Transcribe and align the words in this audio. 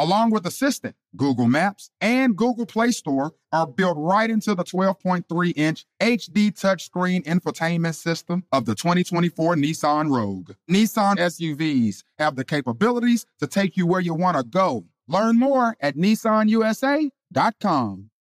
Along 0.00 0.30
with 0.30 0.46
Assistant, 0.46 0.96
Google 1.14 1.46
Maps 1.46 1.90
and 2.00 2.34
Google 2.34 2.64
Play 2.64 2.90
Store 2.90 3.34
are 3.52 3.66
built 3.66 3.98
right 3.98 4.30
into 4.30 4.54
the 4.54 4.64
12.3 4.64 5.52
inch 5.54 5.84
HD 6.00 6.58
touchscreen 6.58 7.22
infotainment 7.24 7.96
system 7.96 8.44
of 8.50 8.64
the 8.64 8.74
2024 8.74 9.56
Nissan 9.56 10.10
Rogue. 10.10 10.52
Nissan 10.70 11.16
SUVs 11.16 12.02
have 12.18 12.34
the 12.34 12.46
capabilities 12.46 13.26
to 13.40 13.46
take 13.46 13.76
you 13.76 13.86
where 13.86 14.00
you 14.00 14.14
want 14.14 14.38
to 14.38 14.42
go. 14.42 14.86
Learn 15.06 15.38
more 15.38 15.76
at 15.82 15.98
nissanusa.com. 15.98 18.10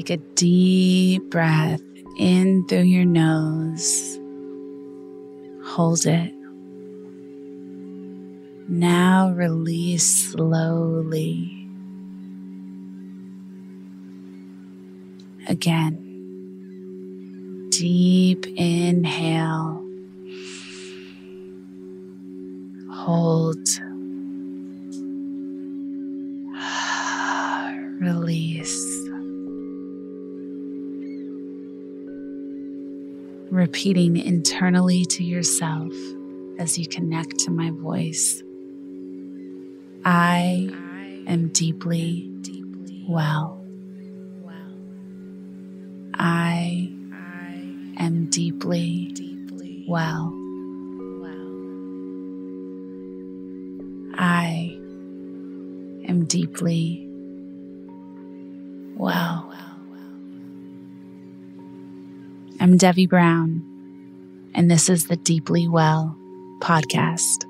Take 0.00 0.08
a 0.08 0.16
deep 0.34 1.28
breath 1.28 1.82
in 2.18 2.66
through 2.68 2.84
your 2.84 3.04
nose. 3.04 4.18
Hold 5.62 6.06
it. 6.06 6.32
Now 8.66 9.28
release 9.32 10.32
slowly. 10.32 11.68
Again. 15.48 16.06
Deep 17.68 18.46
inhale. 18.56 19.84
Hold. 22.90 23.68
Release. 28.00 28.89
Repeating 33.50 34.16
internally 34.16 35.04
to 35.04 35.24
yourself 35.24 35.92
as 36.58 36.78
you 36.78 36.86
connect 36.86 37.38
to 37.40 37.50
my 37.50 37.70
voice. 37.70 38.42
I 40.04 40.70
am 41.26 41.48
deeply 41.48 42.30
well. 43.08 43.56
I 46.14 46.92
am 47.98 48.28
deeply 48.30 49.14
well. 49.88 50.32
I 54.14 54.76
am 56.08 56.24
deeply 56.26 57.08
well. 58.96 59.29
Devi 62.80 63.06
Brown, 63.06 63.62
and 64.54 64.70
this 64.70 64.88
is 64.88 65.08
the 65.08 65.16
Deeply 65.16 65.68
Well 65.68 66.16
podcast. 66.60 67.44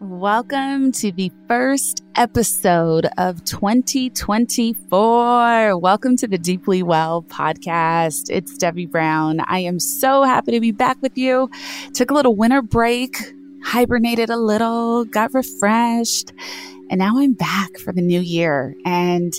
Welcome 0.00 0.90
to 0.90 1.12
the 1.12 1.30
first 1.46 2.02
episode 2.16 3.06
of 3.18 3.44
2024. 3.44 5.78
Welcome 5.78 6.16
to 6.16 6.26
the 6.26 6.38
Deeply 6.38 6.82
Well 6.82 7.22
podcast. 7.22 8.30
It's 8.30 8.58
Devi 8.58 8.86
Brown. 8.86 9.38
I 9.46 9.60
am 9.60 9.78
so 9.78 10.24
happy 10.24 10.50
to 10.50 10.60
be 10.60 10.72
back 10.72 11.00
with 11.00 11.16
you. 11.16 11.48
Took 11.94 12.10
a 12.10 12.14
little 12.14 12.34
winter 12.34 12.62
break, 12.62 13.16
hibernated 13.62 14.28
a 14.28 14.36
little, 14.36 15.04
got 15.04 15.32
refreshed, 15.32 16.32
and 16.92 16.98
now 16.98 17.14
I'm 17.16 17.32
back 17.32 17.78
for 17.78 17.90
the 17.90 18.02
new 18.02 18.20
year. 18.20 18.76
And 18.84 19.32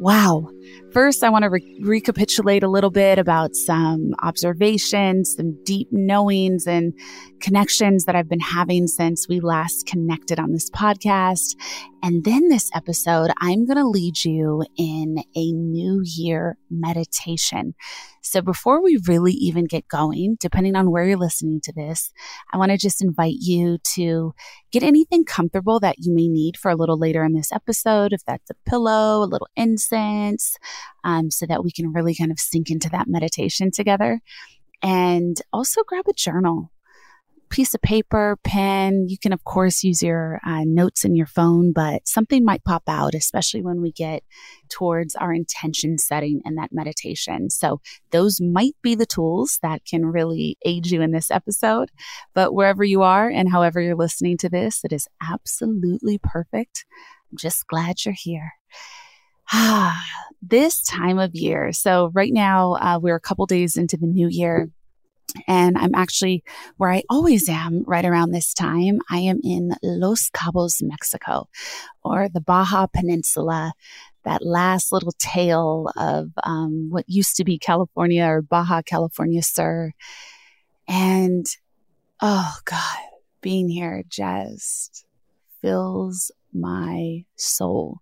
wow, 0.00 0.48
First, 0.96 1.22
I 1.22 1.28
want 1.28 1.42
to 1.42 1.50
re- 1.50 1.78
recapitulate 1.82 2.62
a 2.62 2.70
little 2.70 2.90
bit 2.90 3.18
about 3.18 3.54
some 3.54 4.14
observations, 4.22 5.34
some 5.36 5.62
deep 5.62 5.88
knowings 5.90 6.66
and 6.66 6.94
connections 7.38 8.06
that 8.06 8.16
I've 8.16 8.30
been 8.30 8.40
having 8.40 8.86
since 8.86 9.28
we 9.28 9.40
last 9.40 9.86
connected 9.86 10.40
on 10.40 10.52
this 10.52 10.70
podcast. 10.70 11.54
And 12.02 12.24
then 12.24 12.48
this 12.48 12.70
episode, 12.74 13.30
I'm 13.42 13.66
going 13.66 13.76
to 13.76 13.86
lead 13.86 14.24
you 14.24 14.64
in 14.78 15.18
a 15.36 15.52
new 15.52 16.00
year 16.02 16.56
meditation. 16.70 17.74
So 18.26 18.42
before 18.42 18.82
we 18.82 18.98
really 19.06 19.32
even 19.34 19.66
get 19.66 19.86
going, 19.86 20.36
depending 20.40 20.74
on 20.74 20.90
where 20.90 21.04
you're 21.04 21.16
listening 21.16 21.60
to 21.62 21.72
this, 21.72 22.10
I 22.52 22.58
want 22.58 22.72
to 22.72 22.76
just 22.76 23.00
invite 23.00 23.36
you 23.38 23.78
to 23.94 24.34
get 24.72 24.82
anything 24.82 25.24
comfortable 25.24 25.78
that 25.80 25.96
you 25.98 26.12
may 26.12 26.26
need 26.26 26.56
for 26.56 26.70
a 26.70 26.74
little 26.74 26.98
later 26.98 27.22
in 27.24 27.34
this 27.34 27.52
episode. 27.52 28.12
If 28.12 28.24
that's 28.24 28.50
a 28.50 28.68
pillow, 28.68 29.22
a 29.22 29.30
little 29.30 29.46
incense, 29.54 30.56
um, 31.04 31.30
so 31.30 31.46
that 31.46 31.62
we 31.62 31.70
can 31.70 31.92
really 31.92 32.16
kind 32.16 32.32
of 32.32 32.40
sink 32.40 32.68
into 32.68 32.90
that 32.90 33.06
meditation 33.06 33.70
together. 33.70 34.20
And 34.82 35.40
also 35.52 35.82
grab 35.86 36.06
a 36.08 36.12
journal 36.12 36.72
piece 37.48 37.74
of 37.74 37.82
paper, 37.82 38.38
pen. 38.44 39.06
You 39.08 39.18
can, 39.18 39.32
of 39.32 39.44
course, 39.44 39.82
use 39.82 40.02
your 40.02 40.40
uh, 40.46 40.62
notes 40.64 41.04
in 41.04 41.14
your 41.14 41.26
phone, 41.26 41.72
but 41.72 42.06
something 42.06 42.44
might 42.44 42.64
pop 42.64 42.84
out, 42.88 43.14
especially 43.14 43.62
when 43.62 43.80
we 43.80 43.92
get 43.92 44.22
towards 44.68 45.14
our 45.14 45.32
intention 45.32 45.98
setting 45.98 46.40
and 46.44 46.58
that 46.58 46.72
meditation. 46.72 47.50
So, 47.50 47.80
those 48.10 48.40
might 48.40 48.76
be 48.82 48.94
the 48.94 49.06
tools 49.06 49.58
that 49.62 49.84
can 49.84 50.06
really 50.06 50.58
aid 50.64 50.86
you 50.86 51.02
in 51.02 51.12
this 51.12 51.30
episode. 51.30 51.90
But 52.34 52.54
wherever 52.54 52.84
you 52.84 53.02
are 53.02 53.28
and 53.28 53.50
however 53.50 53.80
you're 53.80 53.96
listening 53.96 54.36
to 54.38 54.48
this, 54.48 54.84
it 54.84 54.92
is 54.92 55.08
absolutely 55.22 56.18
perfect. 56.18 56.84
I'm 57.30 57.38
just 57.38 57.66
glad 57.66 58.04
you're 58.04 58.14
here. 58.16 58.52
Ah, 59.52 60.04
this 60.42 60.82
time 60.82 61.18
of 61.18 61.34
year. 61.34 61.72
So, 61.72 62.10
right 62.14 62.32
now, 62.32 62.74
uh, 62.74 62.98
we're 63.00 63.16
a 63.16 63.20
couple 63.20 63.46
days 63.46 63.76
into 63.76 63.96
the 63.96 64.06
new 64.06 64.28
year. 64.28 64.68
And 65.46 65.76
I'm 65.78 65.94
actually 65.94 66.42
where 66.76 66.90
I 66.90 67.02
always 67.08 67.48
am 67.48 67.82
right 67.86 68.04
around 68.04 68.30
this 68.30 68.54
time. 68.54 69.00
I 69.10 69.18
am 69.18 69.40
in 69.42 69.72
Los 69.82 70.30
Cabos, 70.30 70.82
Mexico, 70.82 71.48
or 72.04 72.28
the 72.28 72.40
Baja 72.40 72.86
Peninsula, 72.86 73.72
that 74.24 74.44
last 74.44 74.92
little 74.92 75.14
tail 75.18 75.90
of 75.96 76.30
um, 76.42 76.88
what 76.90 77.04
used 77.08 77.36
to 77.36 77.44
be 77.44 77.58
California 77.58 78.24
or 78.24 78.42
Baja 78.42 78.82
California 78.82 79.42
Sur. 79.42 79.92
And 80.88 81.46
oh 82.20 82.56
God, 82.64 82.98
being 83.40 83.68
here 83.68 84.02
just 84.08 85.04
fills 85.60 86.30
my 86.52 87.24
soul 87.36 88.00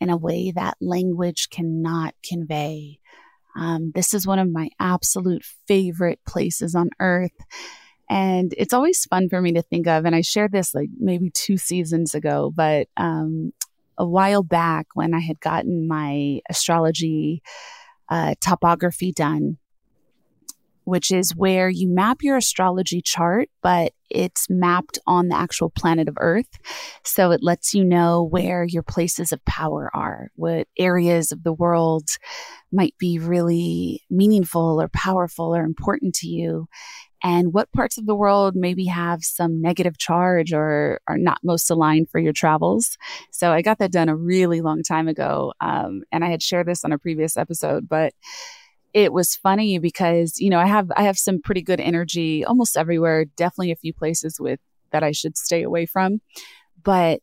in 0.00 0.08
a 0.08 0.16
way 0.16 0.50
that 0.50 0.76
language 0.80 1.50
cannot 1.50 2.14
convey. 2.24 2.99
Um, 3.56 3.92
this 3.94 4.14
is 4.14 4.26
one 4.26 4.38
of 4.38 4.50
my 4.50 4.70
absolute 4.78 5.44
favorite 5.66 6.20
places 6.26 6.74
on 6.74 6.90
earth. 7.00 7.36
And 8.08 8.52
it's 8.58 8.74
always 8.74 9.04
fun 9.04 9.28
for 9.28 9.40
me 9.40 9.52
to 9.52 9.62
think 9.62 9.86
of. 9.86 10.04
And 10.04 10.14
I 10.14 10.20
shared 10.20 10.52
this 10.52 10.74
like 10.74 10.88
maybe 10.98 11.30
two 11.30 11.56
seasons 11.56 12.14
ago, 12.14 12.52
but 12.54 12.88
um, 12.96 13.52
a 13.96 14.06
while 14.06 14.42
back 14.42 14.88
when 14.94 15.14
I 15.14 15.20
had 15.20 15.40
gotten 15.40 15.86
my 15.86 16.40
astrology 16.48 17.42
uh, 18.08 18.34
topography 18.40 19.12
done, 19.12 19.58
which 20.84 21.12
is 21.12 21.36
where 21.36 21.68
you 21.68 21.88
map 21.88 22.22
your 22.22 22.36
astrology 22.36 23.00
chart, 23.00 23.48
but 23.62 23.92
it's 24.10 24.48
mapped 24.50 24.98
on 25.06 25.28
the 25.28 25.36
actual 25.36 25.70
planet 25.70 26.08
of 26.08 26.16
Earth. 26.20 26.58
So 27.04 27.30
it 27.30 27.42
lets 27.42 27.74
you 27.74 27.84
know 27.84 28.22
where 28.22 28.64
your 28.64 28.82
places 28.82 29.32
of 29.32 29.44
power 29.44 29.90
are, 29.94 30.30
what 30.34 30.68
areas 30.78 31.32
of 31.32 31.42
the 31.42 31.52
world 31.52 32.08
might 32.72 32.94
be 32.98 33.18
really 33.18 34.02
meaningful 34.10 34.80
or 34.80 34.88
powerful 34.88 35.54
or 35.54 35.64
important 35.64 36.14
to 36.16 36.28
you. 36.28 36.68
And 37.22 37.52
what 37.52 37.70
parts 37.72 37.98
of 37.98 38.06
the 38.06 38.14
world 38.14 38.54
maybe 38.56 38.86
have 38.86 39.22
some 39.22 39.60
negative 39.60 39.98
charge 39.98 40.52
or 40.54 41.00
are 41.06 41.18
not 41.18 41.40
most 41.44 41.70
aligned 41.70 42.08
for 42.08 42.18
your 42.18 42.32
travels. 42.32 42.96
So 43.30 43.52
I 43.52 43.60
got 43.60 43.78
that 43.78 43.92
done 43.92 44.08
a 44.08 44.16
really 44.16 44.62
long 44.62 44.82
time 44.82 45.06
ago. 45.06 45.52
Um, 45.60 46.02
and 46.10 46.24
I 46.24 46.30
had 46.30 46.42
shared 46.42 46.66
this 46.66 46.84
on 46.84 46.92
a 46.92 46.98
previous 46.98 47.36
episode, 47.36 47.88
but 47.88 48.14
it 48.92 49.12
was 49.12 49.36
funny 49.36 49.78
because 49.78 50.38
you 50.38 50.50
know 50.50 50.58
i 50.58 50.66
have 50.66 50.90
i 50.96 51.02
have 51.02 51.18
some 51.18 51.40
pretty 51.40 51.62
good 51.62 51.80
energy 51.80 52.44
almost 52.44 52.76
everywhere 52.76 53.24
definitely 53.36 53.70
a 53.70 53.76
few 53.76 53.92
places 53.92 54.38
with 54.40 54.60
that 54.90 55.02
i 55.02 55.12
should 55.12 55.36
stay 55.36 55.62
away 55.62 55.86
from 55.86 56.20
but 56.82 57.20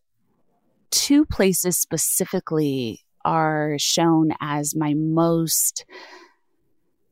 two 0.91 1.25
places 1.25 1.77
specifically 1.77 3.03
are 3.25 3.75
shown 3.77 4.29
as 4.39 4.75
my 4.75 4.93
most 4.95 5.85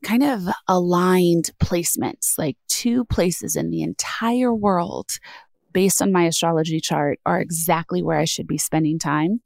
kind 0.02 0.22
of 0.22 0.42
aligned 0.68 1.50
placements 1.62 2.38
like 2.38 2.56
two 2.68 3.04
places 3.06 3.56
in 3.56 3.70
the 3.70 3.82
entire 3.82 4.54
world 4.54 5.18
based 5.76 6.00
on 6.00 6.10
my 6.10 6.24
astrology 6.24 6.80
chart 6.80 7.20
are 7.26 7.38
exactly 7.38 8.02
where 8.02 8.16
I 8.16 8.24
should 8.24 8.46
be 8.46 8.56
spending 8.56 8.98
time. 8.98 9.42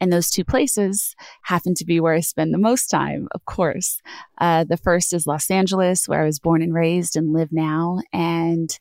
And 0.00 0.12
those 0.12 0.30
two 0.30 0.44
places 0.44 1.14
happen 1.42 1.74
to 1.74 1.84
be 1.84 2.00
where 2.00 2.14
I 2.14 2.20
spend 2.20 2.52
the 2.52 2.58
most 2.58 2.88
time, 2.88 3.28
of 3.34 3.44
course. 3.44 4.00
Uh, 4.38 4.64
the 4.64 4.76
first 4.76 5.12
is 5.12 5.26
Los 5.26 5.50
Angeles, 5.50 6.08
where 6.08 6.22
I 6.22 6.26
was 6.26 6.40
born 6.40 6.62
and 6.62 6.74
raised 6.74 7.16
and 7.16 7.32
live 7.32 7.52
now. 7.52 8.00
And 8.12 8.76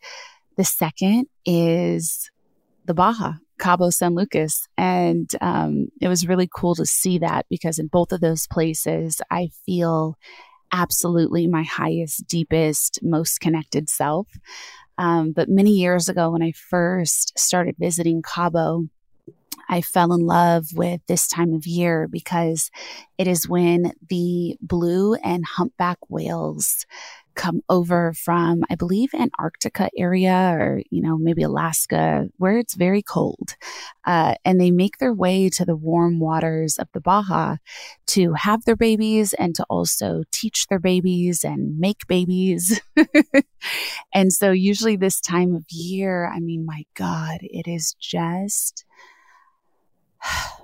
the 0.58 0.64
second 0.64 1.28
is 1.46 2.30
the 2.86 2.94
Baja, 2.94 3.34
Cabo 3.60 3.90
San 3.90 4.16
Lucas. 4.16 4.68
And 4.78 5.30
um, 5.40 5.88
it 6.02 6.08
was 6.08 6.28
really 6.28 6.50
cool 6.54 6.76
to 6.76 6.86
see 6.86 7.20
that 7.20 7.46
because 7.50 7.80
in 7.80 7.88
both 7.88 8.12
of 8.12 8.22
those 8.22 8.48
places, 8.48 9.22
I 9.32 9.50
feel 9.66 10.18
absolutely 10.72 11.48
my 11.48 11.64
highest, 11.64 12.28
deepest, 12.28 13.00
most 13.04 13.40
connected 13.40 13.90
self. 13.90 14.28
Um, 14.98 15.32
but 15.32 15.50
many 15.50 15.72
years 15.72 16.10
ago, 16.10 16.32
when 16.32 16.44
I 16.44 16.52
first 16.52 17.38
started 17.38 17.76
visiting 17.80 18.22
Cabo, 18.22 18.86
I 19.74 19.82
fell 19.82 20.14
in 20.14 20.28
love 20.28 20.68
with 20.76 21.02
this 21.08 21.28
time 21.28 21.52
of 21.52 21.66
year 21.66 22.08
because 22.08 22.70
it 23.18 23.28
is 23.28 23.50
when 23.50 23.94
the 24.08 24.56
blue 24.62 25.16
and 25.16 25.44
humpback 25.44 25.98
whales 26.10 26.86
come 27.34 27.62
over 27.70 28.14
from, 28.14 28.64
I 28.70 28.76
believe, 28.76 29.10
Antarctica 29.16 29.90
area 29.98 30.56
or, 30.60 30.84
you 30.92 31.02
know, 31.02 31.18
maybe 31.18 31.42
Alaska, 31.42 32.28
where 32.38 32.60
it's 32.60 32.76
very 32.76 33.02
cold. 33.02 33.56
Uh, 34.06 34.36
and 34.46 34.62
they 34.62 34.70
make 34.70 35.00
their 35.00 35.12
way 35.12 35.50
to 35.50 35.66
the 35.66 35.76
warm 35.76 36.20
waters 36.20 36.78
of 36.78 36.88
the 36.94 37.02
Baja 37.02 37.56
to 38.10 38.34
have 38.34 38.66
their 38.66 38.76
babies 38.76 39.34
and 39.34 39.56
to 39.56 39.66
also 39.72 40.22
teach 40.32 40.68
their 40.68 40.78
babies 40.78 41.44
and 41.44 41.80
make 41.80 42.06
babies. 42.06 42.80
and 44.14 44.32
so, 44.32 44.52
usually, 44.52 44.98
this 44.98 45.20
time 45.20 45.56
of 45.56 45.66
year, 45.72 46.32
I 46.32 46.40
mean, 46.42 46.64
my 46.64 46.84
God, 46.94 47.40
it 47.42 47.68
is 47.68 47.96
just. 48.00 48.86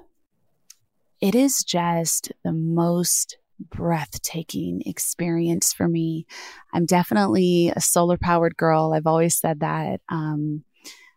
It 1.22 1.36
is 1.36 1.66
just 1.66 2.32
the 2.46 2.54
most 2.54 3.40
breathtaking 3.60 4.82
experience 4.86 5.74
for 5.74 5.88
me. 5.88 6.26
I'm 6.74 6.86
definitely 6.86 7.74
a 7.76 7.82
solar 7.82 8.18
powered 8.18 8.56
girl. 8.56 8.94
I've 8.94 9.06
always 9.06 9.38
said 9.38 9.60
that. 9.60 10.00
Um, 10.08 10.64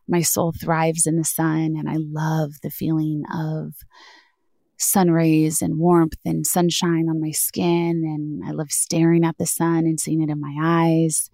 my 0.08 0.22
soul 0.22 0.52
thrives 0.52 1.06
in 1.06 1.16
the 1.16 1.24
sun, 1.24 1.76
and 1.78 1.88
I 1.88 1.96
love 1.98 2.54
the 2.62 2.70
feeling 2.70 3.22
of 3.32 3.74
sun 4.76 5.10
rays 5.10 5.62
and 5.62 5.78
warmth 5.78 6.18
and 6.24 6.44
sunshine 6.46 7.08
on 7.08 7.20
my 7.20 7.30
skin. 7.30 8.02
And 8.04 8.44
I 8.44 8.50
love 8.52 8.72
staring 8.72 9.24
at 9.24 9.38
the 9.38 9.46
sun 9.46 9.86
and 9.86 10.00
seeing 10.00 10.20
it 10.20 10.30
in 10.30 10.40
my 10.40 10.56
eyes. 10.60 11.30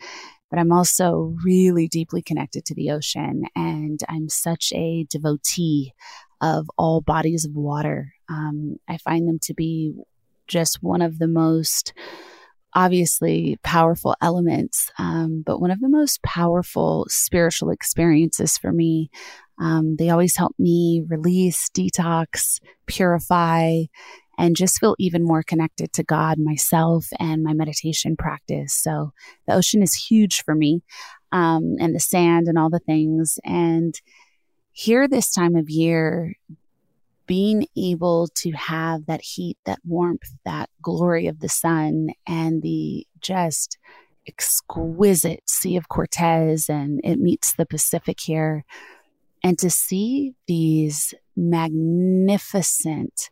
But 0.51 0.59
I'm 0.59 0.73
also 0.73 1.37
really 1.45 1.89
deeply 1.89 2.23
connected 2.23 2.65
to 2.67 2.75
the 2.75 2.91
ocean, 2.91 3.45
and 3.55 4.01
I'm 4.09 4.29
such 4.29 4.73
a 4.75 5.05
devotee 5.11 5.93
of 6.41 6.71
all 6.79 7.01
bodies 7.01 7.45
of 7.45 7.53
water. 7.55 8.15
Um, 8.29 8.77
I 8.89 8.97
find 8.99 9.29
them 9.29 9.39
to 9.43 9.55
be 9.55 9.95
just 10.47 10.83
one 10.83 11.03
of 11.03 11.19
the 11.19 11.29
most 11.29 11.93
obviously 12.75 13.59
powerful 13.63 14.15
elements, 14.21 14.91
um, 14.99 15.43
but 15.45 15.61
one 15.61 15.71
of 15.71 15.81
the 15.81 15.89
most 15.89 16.23
powerful 16.23 17.07
spiritual 17.09 17.71
experiences 17.71 18.59
for 18.59 18.73
me. 18.73 19.11
Um, 19.61 19.97
they 19.97 20.11
always 20.11 20.37
help 20.37 20.55
me 20.59 21.03
release, 21.09 21.69
detox, 21.71 22.61
purify, 22.87 23.83
and 24.39 24.57
just 24.57 24.79
feel 24.79 24.95
even 24.99 25.25
more 25.25 25.43
connected 25.43 25.93
to 25.93 26.05
God, 26.05 26.39
myself, 26.39 27.09
and 27.19 27.43
my 27.43 27.53
meditation 27.53 28.17
practice. 28.17 28.73
So 28.73 29.13
the 29.47 29.55
ocean 29.55 29.83
is 29.83 29.93
huge 29.95 30.43
for 30.45 30.55
me, 30.55 30.83
um, 31.33 31.75
and 31.81 31.95
the 31.95 32.01
sand 32.01 32.47
and 32.47 32.57
all 32.57 32.71
the 32.71 32.79
things. 32.79 33.39
And 33.45 34.01
here, 34.71 35.09
this 35.09 35.33
time 35.33 35.57
of 35.57 35.69
year, 35.69 36.37
being 37.27 37.67
able 37.77 38.29
to 38.37 38.53
have 38.53 39.07
that 39.07 39.21
heat, 39.21 39.59
that 39.67 39.81
warmth, 39.85 40.31
that 40.45 40.71
glory 40.81 41.27
of 41.27 41.41
the 41.41 41.49
sun, 41.49 42.11
and 42.27 42.63
the 42.63 43.07
just 43.21 43.77
exquisite 44.27 45.43
Sea 45.47 45.77
of 45.77 45.89
Cortez, 45.89 46.69
and 46.69 47.01
it 47.03 47.19
meets 47.19 47.55
the 47.55 47.67
Pacific 47.67 48.21
here. 48.21 48.65
And 49.43 49.59
to 49.59 49.69
see 49.69 50.35
these 50.47 51.13
magnificent 51.37 53.31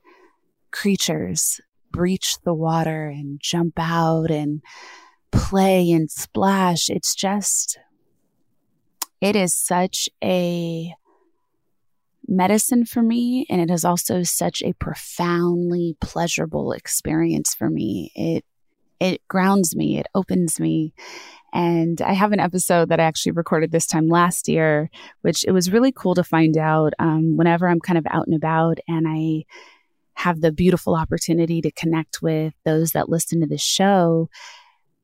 creatures 0.71 1.61
breach 1.91 2.37
the 2.45 2.55
water 2.55 3.09
and 3.09 3.41
jump 3.41 3.75
out 3.79 4.31
and 4.31 4.63
play 5.33 5.91
and 5.91 6.11
splash. 6.11 6.91
It's 6.91 7.15
just, 7.15 7.79
it 9.21 9.35
is 9.35 9.55
such 9.55 10.09
a 10.23 10.95
medicine 12.29 12.85
for 12.85 13.03
me. 13.03 13.47
And 13.49 13.61
it 13.61 13.71
is 13.71 13.85
also 13.85 14.23
such 14.23 14.63
a 14.63 14.75
profoundly 14.75 15.97
pleasurable 16.01 16.73
experience 16.73 17.55
for 17.55 17.71
me. 17.71 18.13
It, 18.15 18.45
it 19.01 19.27
grounds 19.29 19.77
me, 19.77 19.99
it 19.99 20.07
opens 20.15 20.59
me. 20.59 20.93
And 21.53 22.03
I 22.03 22.13
have 22.13 22.33
an 22.33 22.41
episode 22.41 22.91
that 22.91 23.01
I 23.01 23.05
actually 23.05 23.33
recorded 23.33 23.73
this 23.73 23.87
time 23.87 24.09
last 24.09 24.49
year, 24.49 24.91
which 25.23 25.45
it 25.47 25.53
was 25.53 25.73
really 25.73 25.93
cool 25.93 26.15
to 26.15 26.25
find 26.25 26.59
out 26.59 26.93
um, 26.99 27.37
whenever 27.37 27.67
I'm 27.67 27.81
kind 27.81 27.97
of 27.97 28.07
out 28.11 28.27
and 28.27 28.37
about 28.37 28.79
and 28.87 29.07
I 29.09 29.45
have 30.17 30.41
the 30.41 30.53
beautiful 30.53 30.97
opportunity 30.97 31.61
to 31.61 31.71
connect 31.71 32.23
with 32.23 32.55
those 32.65 32.93
that 32.93 33.09
listen 33.09 33.41
to 33.41 33.47
the 33.47 33.59
show. 33.59 34.29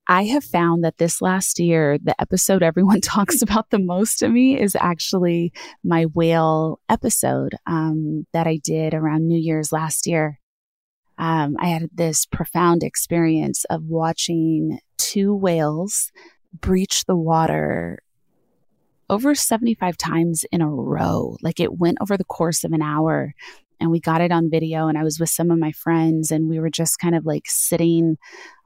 I 0.08 0.24
have 0.24 0.42
found 0.42 0.82
that 0.84 0.98
this 0.98 1.22
last 1.22 1.58
year, 1.60 1.98
the 2.02 2.20
episode 2.20 2.62
everyone 2.62 3.00
talks 3.02 3.42
about 3.42 3.70
the 3.70 3.78
most 3.78 4.18
to 4.18 4.28
me 4.28 4.58
is 4.58 4.74
actually 4.74 5.52
my 5.84 6.04
whale 6.06 6.80
episode 6.88 7.54
um, 7.66 8.26
that 8.32 8.46
I 8.46 8.58
did 8.62 8.94
around 8.94 9.28
New 9.28 9.38
Year's 9.38 9.70
last 9.70 10.06
year. 10.06 10.40
Um, 11.18 11.56
I 11.60 11.68
had 11.68 11.90
this 11.94 12.26
profound 12.26 12.82
experience 12.82 13.64
of 13.66 13.84
watching 13.84 14.78
two 14.96 15.34
whales 15.34 16.10
breach 16.58 17.04
the 17.04 17.16
water 17.16 17.98
over 19.10 19.34
75 19.34 19.98
times 19.98 20.44
in 20.50 20.62
a 20.62 20.68
row. 20.68 21.36
Like 21.42 21.60
it 21.60 21.78
went 21.78 21.98
over 22.00 22.16
the 22.16 22.24
course 22.24 22.64
of 22.64 22.72
an 22.72 22.80
hour 22.80 23.34
and 23.82 23.90
we 23.90 23.98
got 23.98 24.20
it 24.20 24.30
on 24.30 24.48
video 24.48 24.86
and 24.86 24.96
I 24.96 25.02
was 25.02 25.18
with 25.18 25.28
some 25.28 25.50
of 25.50 25.58
my 25.58 25.72
friends 25.72 26.30
and 26.30 26.48
we 26.48 26.60
were 26.60 26.70
just 26.70 27.00
kind 27.00 27.16
of 27.16 27.26
like 27.26 27.46
sitting 27.46 28.16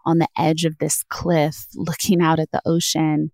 on 0.04 0.18
the 0.18 0.28
edge 0.36 0.64
of 0.66 0.76
this 0.78 1.02
cliff 1.08 1.66
looking 1.74 2.20
out 2.20 2.38
at 2.38 2.50
the 2.52 2.60
ocean 2.66 3.32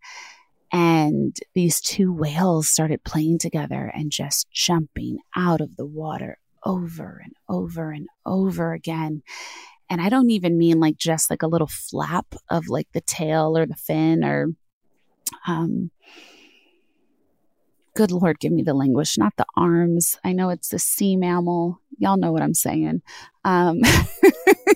and 0.72 1.36
these 1.54 1.80
two 1.80 2.12
whales 2.12 2.68
started 2.68 3.04
playing 3.04 3.38
together 3.38 3.92
and 3.94 4.12
just 4.12 4.48
jumping 4.52 5.18
out 5.36 5.60
of 5.60 5.76
the 5.76 5.84
water 5.84 6.38
over 6.64 7.20
and 7.22 7.32
over 7.48 7.90
and 7.90 8.06
over 8.24 8.72
again. 8.72 9.22
And 9.90 10.00
I 10.00 10.08
don't 10.08 10.30
even 10.30 10.56
mean 10.56 10.78
like 10.78 10.96
just 10.96 11.28
like 11.28 11.42
a 11.42 11.48
little 11.48 11.66
flap 11.66 12.34
of 12.48 12.68
like 12.68 12.86
the 12.94 13.02
tail 13.02 13.58
or 13.58 13.66
the 13.66 13.74
fin 13.74 14.24
or, 14.24 14.46
um, 15.46 15.90
good 17.94 18.10
Lord, 18.10 18.40
give 18.40 18.52
me 18.52 18.62
the 18.62 18.74
language, 18.74 19.16
not 19.18 19.34
the 19.36 19.46
arms. 19.56 20.18
I 20.24 20.32
know 20.32 20.48
it's 20.50 20.72
a 20.72 20.78
sea 20.78 21.16
mammal. 21.16 21.80
Y'all 21.98 22.16
know 22.16 22.32
what 22.32 22.42
I'm 22.42 22.54
saying. 22.54 23.02
Um, 23.44 23.80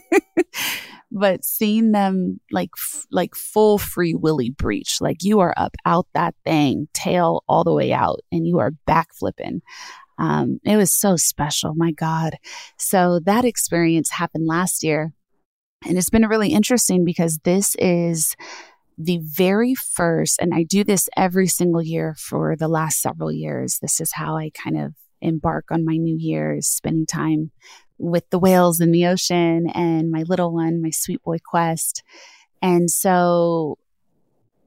but 1.11 1.45
seeing 1.45 1.93
them 1.93 2.41
like 2.51 2.71
f- 2.77 3.07
like 3.11 3.35
full 3.35 3.79
free 3.79 4.15
willy 4.15 4.51
breach, 4.51 5.01
like 5.01 5.23
you 5.23 5.41
are 5.41 5.55
up 5.57 5.77
out 5.85 6.07
that 6.15 6.35
thing, 6.45 6.89
tail 6.93 7.43
all 7.49 7.65
the 7.65 7.73
way 7.73 7.93
out, 7.93 8.21
and 8.31 8.47
you 8.47 8.59
are 8.59 8.73
back 8.87 9.15
flipping. 9.15 9.63
Um, 10.19 10.61
it 10.65 10.77
was 10.77 10.93
so 10.93 11.17
special. 11.17 11.75
My 11.75 11.93
God. 11.93 12.37
So 12.79 13.21
that 13.25 13.45
experience 13.45 14.11
happened 14.11 14.47
last 14.47 14.83
year. 14.83 15.13
And 15.85 15.99
it's 15.99 16.11
been 16.11 16.27
really 16.27 16.53
interesting 16.53 17.05
because 17.05 17.39
this 17.45 17.77
is 17.79 18.35
the 18.99 19.21
very 19.23 19.75
first, 19.75 20.39
and 20.41 20.55
I 20.55 20.63
do 20.63 20.85
this 20.85 21.09
every 21.17 21.47
single 21.49 21.83
year 21.83 22.15
for 22.19 22.57
the 22.57 22.69
last 22.69 23.01
several 23.01 23.33
years. 23.33 23.79
This 23.81 24.01
is 24.01 24.13
how 24.13 24.37
I 24.37 24.51
kind 24.51 24.79
of 24.79 24.95
embark 25.21 25.67
on 25.71 25.85
my 25.85 25.97
new 25.97 26.17
year's 26.19 26.67
spending 26.67 27.07
time 27.07 27.51
with 27.99 28.29
the 28.31 28.39
whales 28.39 28.81
in 28.81 28.93
the 28.93 29.07
ocean 29.07 29.69
and 29.75 30.11
my 30.11 30.23
little 30.23 30.53
one, 30.53 30.83
my 30.83 30.91
sweet 30.91 31.23
boy 31.23 31.39
Quest. 31.45 32.03
And 32.63 32.91
so 32.91 33.79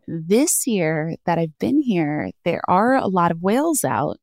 this 0.07 0.65
year 0.65 1.15
that 1.25 1.38
I've 1.38 1.57
been 1.59 1.81
here, 1.81 2.31
there 2.43 2.62
are 2.67 2.95
a 2.95 3.07
lot 3.07 3.31
of 3.31 3.41
whales 3.41 3.83
out 3.83 4.17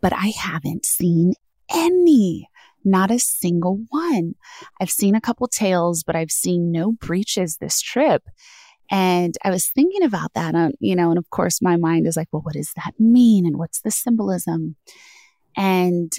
but 0.00 0.12
I 0.12 0.32
haven't 0.36 0.86
seen 0.86 1.34
any. 1.70 2.48
Not 2.82 3.10
a 3.10 3.18
single 3.18 3.84
one. 3.90 4.36
I've 4.80 4.90
seen 4.90 5.14
a 5.14 5.20
couple 5.20 5.46
tails, 5.48 6.02
but 6.02 6.16
I've 6.16 6.30
seen 6.30 6.72
no 6.72 6.92
breaches 6.92 7.58
this 7.58 7.80
trip. 7.82 8.22
And 8.90 9.36
I 9.44 9.50
was 9.50 9.68
thinking 9.68 10.02
about 10.02 10.34
that, 10.34 10.54
uh, 10.54 10.70
you 10.80 10.96
know, 10.96 11.10
and 11.10 11.18
of 11.18 11.30
course 11.30 11.62
my 11.62 11.76
mind 11.76 12.06
is 12.06 12.16
like, 12.16 12.28
well, 12.32 12.42
what 12.42 12.54
does 12.54 12.72
that 12.74 12.92
mean? 12.98 13.46
And 13.46 13.56
what's 13.56 13.80
the 13.80 13.90
symbolism? 13.90 14.74
And 15.56 16.12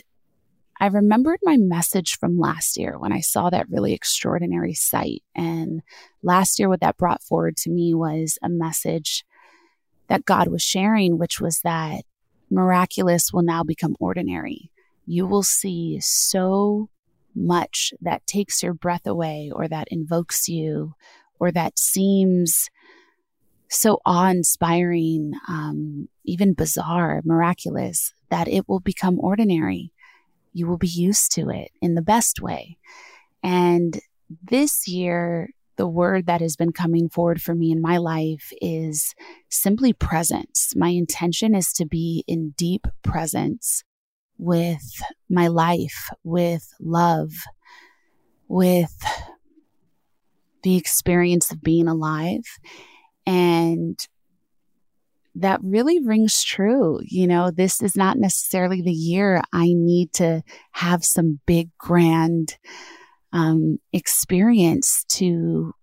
I 0.79 0.87
remembered 0.87 1.39
my 1.43 1.57
message 1.57 2.17
from 2.17 2.39
last 2.39 2.77
year 2.77 2.97
when 2.97 3.11
I 3.11 3.19
saw 3.19 3.49
that 3.49 3.69
really 3.69 3.93
extraordinary 3.93 4.73
sight. 4.73 5.21
And 5.35 5.81
last 6.23 6.57
year, 6.57 6.69
what 6.69 6.79
that 6.79 6.97
brought 6.97 7.21
forward 7.21 7.55
to 7.57 7.69
me 7.69 7.93
was 7.93 8.39
a 8.41 8.49
message 8.49 9.23
that 10.07 10.25
God 10.25 10.47
was 10.47 10.63
sharing, 10.63 11.19
which 11.19 11.39
was 11.39 11.59
that 11.59 12.03
miraculous 12.49 13.31
will 13.31 13.43
now 13.43 13.63
become 13.63 13.95
ordinary. 13.99 14.71
You 15.05 15.27
will 15.27 15.43
see 15.43 15.99
so 16.01 16.89
much 17.35 17.93
that 18.01 18.25
takes 18.25 18.63
your 18.63 18.73
breath 18.73 19.05
away 19.05 19.51
or 19.53 19.67
that 19.67 19.87
invokes 19.89 20.49
you 20.49 20.95
or 21.41 21.51
that 21.51 21.79
seems 21.79 22.69
so 23.67 23.99
awe 24.05 24.29
inspiring, 24.29 25.33
um, 25.47 26.07
even 26.23 26.53
bizarre, 26.53 27.21
miraculous, 27.25 28.13
that 28.29 28.47
it 28.47 28.69
will 28.69 28.79
become 28.79 29.19
ordinary. 29.19 29.91
You 30.53 30.67
will 30.67 30.77
be 30.77 30.87
used 30.87 31.31
to 31.33 31.49
it 31.49 31.71
in 31.81 31.95
the 31.95 32.01
best 32.03 32.41
way. 32.41 32.77
And 33.41 33.99
this 34.43 34.87
year, 34.87 35.49
the 35.77 35.87
word 35.87 36.27
that 36.27 36.41
has 36.41 36.55
been 36.55 36.73
coming 36.73 37.09
forward 37.09 37.41
for 37.41 37.55
me 37.55 37.71
in 37.71 37.81
my 37.81 37.97
life 37.97 38.53
is 38.61 39.15
simply 39.49 39.93
presence. 39.93 40.73
My 40.75 40.89
intention 40.89 41.55
is 41.55 41.73
to 41.73 41.85
be 41.85 42.23
in 42.27 42.53
deep 42.55 42.85
presence 43.01 43.83
with 44.37 45.01
my 45.27 45.47
life, 45.47 46.09
with 46.23 46.71
love, 46.79 47.31
with 48.47 48.93
the 50.63 50.77
experience 50.77 51.51
of 51.51 51.61
being 51.61 51.87
alive. 51.87 52.43
And 53.25 53.99
that 55.35 55.59
really 55.63 55.99
rings 55.99 56.43
true. 56.43 56.99
You 57.03 57.27
know, 57.27 57.51
this 57.51 57.81
is 57.81 57.95
not 57.95 58.17
necessarily 58.17 58.81
the 58.81 58.91
year 58.91 59.41
I 59.53 59.67
need 59.67 60.13
to 60.13 60.43
have 60.71 61.05
some 61.05 61.39
big, 61.45 61.69
grand 61.77 62.57
um, 63.31 63.79
experience 63.93 65.05
to 65.09 65.73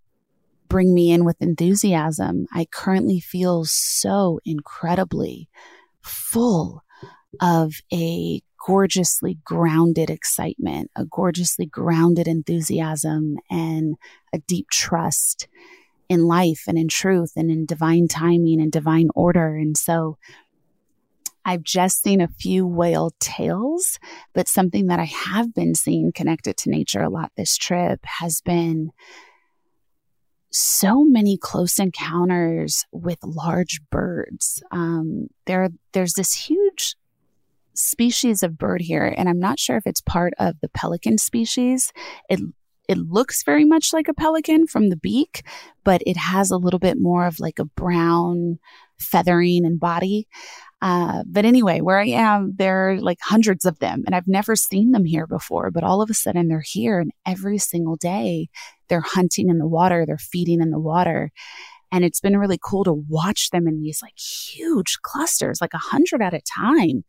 bring 0.69 0.93
me 0.93 1.11
in 1.11 1.25
with 1.25 1.41
enthusiasm. 1.41 2.47
I 2.53 2.67
currently 2.67 3.21
feel 3.21 3.65
so 3.65 4.39
incredibly 4.45 5.49
full 6.03 6.83
of 7.41 7.75
a 7.93 8.43
gorgeously 8.65 9.39
grounded 9.45 10.11
excitement, 10.11 10.91
a 10.97 11.05
gorgeously 11.05 11.67
grounded 11.67 12.29
enthusiasm, 12.29 13.37
and 13.51 13.97
a 14.33 14.39
deep 14.39 14.69
trust 14.71 15.49
in 16.09 16.25
life 16.25 16.65
and 16.67 16.79
in 16.79 16.89
truth 16.89 17.33
and 17.37 17.51
in 17.51 17.67
divine 17.67 18.09
timing 18.09 18.61
and 18.61 18.73
divine 18.73 19.09
order. 19.15 19.55
And 19.57 19.77
so 19.77 20.17
I've 21.45 21.63
just 21.63 22.03
seen 22.03 22.21
a 22.21 22.29
few 22.29 22.67
whale 22.67 23.13
tails, 23.21 23.99
but 24.35 24.49
something 24.49 24.87
that 24.87 25.01
I 25.01 25.05
have 25.05 25.55
been 25.55 25.75
seeing 25.75 26.13
connected 26.13 26.57
to 26.59 26.71
nature 26.71 27.03
a 27.03 27.09
lot 27.09 27.33
this 27.37 27.57
trip 27.57 28.01
has 28.05 28.41
been 28.41 28.91
so 30.51 31.05
many 31.05 31.37
close 31.37 31.79
encounters 31.79 32.85
with 32.93 33.19
large 33.23 33.81
birds. 33.91 34.63
Um, 34.71 35.29
there, 35.47 35.71
there's 35.93 36.15
this 36.15 36.35
huge 36.35 36.97
species 37.79 38.43
of 38.43 38.59
bird 38.59 38.81
here, 38.81 39.15
and 39.17 39.29
I'm 39.29 39.41
not 39.41 39.59
sure 39.59 39.77
if 39.77 39.87
it's 39.87 40.01
part 40.01 40.35
of 40.39 40.57
the 40.61 40.69
pelican 40.69 41.19
species. 41.19 41.93
It 42.29 42.41
it 42.89 42.99
looks 42.99 43.43
very 43.45 43.67
much 43.67 43.93
like 43.93 44.09
a 44.09 44.15
pelican 44.15 44.67
from 44.67 44.89
the 44.89 44.97
beak, 44.97 45.43
but 45.85 46.03
it 46.07 46.17
has 46.17 46.51
a 46.51 46.57
little 46.57 46.79
bit 46.79 46.97
more 46.99 47.27
of 47.27 47.39
like 47.39 47.59
a 47.59 47.67
brown 47.67 48.59
feathering 48.99 49.67
and 49.67 49.79
body. 49.79 50.27
Uh, 50.81 51.23
but 51.27 51.45
anyway, 51.45 51.81
where 51.81 51.99
I 51.99 52.07
am, 52.07 52.55
there 52.57 52.91
are 52.91 53.01
like 53.01 53.19
hundreds 53.21 53.65
of 53.67 53.79
them, 53.81 54.05
and 54.07 54.15
I've 54.15 54.29
never 54.29 54.57
seen 54.57 54.93
them 54.93 55.05
here 55.05 55.27
before. 55.27 55.71
But 55.71 55.85
all 55.85 56.01
of 56.01 56.09
a 56.09 56.15
sudden, 56.15 56.49
they're 56.49 56.63
here, 56.65 56.99
and 56.99 57.13
every 57.27 57.59
single 57.59 57.97
day, 57.97 58.49
they're 58.89 59.03
hunting 59.05 59.49
in 59.51 59.59
the 59.59 59.67
water, 59.69 60.05
they're 60.07 60.19
feeding 60.19 60.63
in 60.63 60.71
the 60.71 60.81
water. 60.81 61.31
And 61.91 62.05
it's 62.05 62.21
been 62.21 62.37
really 62.39 62.59
cool 62.63 62.85
to 62.85 62.93
watch 62.93 63.51
them 63.51 63.67
in 63.67 63.81
these 63.81 64.03
like 64.03 64.19
huge 64.19 64.99
clusters, 65.03 65.61
like 65.61 65.75
a 65.75 65.79
hundred 65.79 66.23
at 66.23 66.35
a 66.35 66.41
time. 66.41 67.05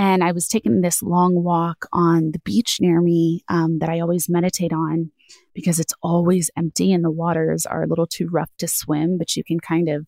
And 0.00 0.24
I 0.24 0.32
was 0.32 0.48
taking 0.48 0.80
this 0.80 1.02
long 1.02 1.44
walk 1.44 1.84
on 1.92 2.30
the 2.30 2.38
beach 2.38 2.78
near 2.80 3.02
me 3.02 3.44
um, 3.50 3.80
that 3.80 3.90
I 3.90 4.00
always 4.00 4.30
meditate 4.30 4.72
on 4.72 5.10
because 5.52 5.78
it's 5.78 5.92
always 6.00 6.50
empty 6.56 6.90
and 6.90 7.04
the 7.04 7.10
waters 7.10 7.66
are 7.66 7.82
a 7.82 7.86
little 7.86 8.06
too 8.06 8.26
rough 8.26 8.48
to 8.60 8.66
swim, 8.66 9.18
but 9.18 9.36
you 9.36 9.44
can 9.44 9.60
kind 9.60 9.90
of 9.90 10.06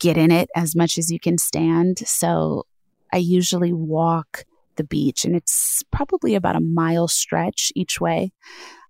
get 0.00 0.16
in 0.16 0.32
it 0.32 0.50
as 0.56 0.74
much 0.74 0.98
as 0.98 1.12
you 1.12 1.20
can 1.20 1.38
stand. 1.38 2.00
So 2.00 2.66
I 3.12 3.18
usually 3.18 3.72
walk 3.72 4.46
the 4.74 4.82
beach 4.82 5.24
and 5.24 5.36
it's 5.36 5.84
probably 5.92 6.34
about 6.34 6.56
a 6.56 6.60
mile 6.60 7.06
stretch 7.06 7.70
each 7.76 8.00
way. 8.00 8.32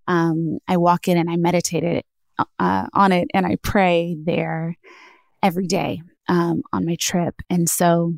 um, 0.09 0.59
I 0.67 0.79
walk 0.79 1.07
in 1.07 1.19
and 1.19 1.31
I 1.31 1.37
meditate 1.37 2.07
uh, 2.59 2.87
on 2.95 3.13
it 3.13 3.29
and 3.35 3.45
I 3.45 3.57
pray 3.57 4.17
there 4.19 4.79
every 5.43 5.67
day 5.67 6.01
um, 6.31 6.63
on 6.73 6.87
my 6.87 6.97
trip. 6.99 7.35
And 7.51 7.69
so 7.69 8.15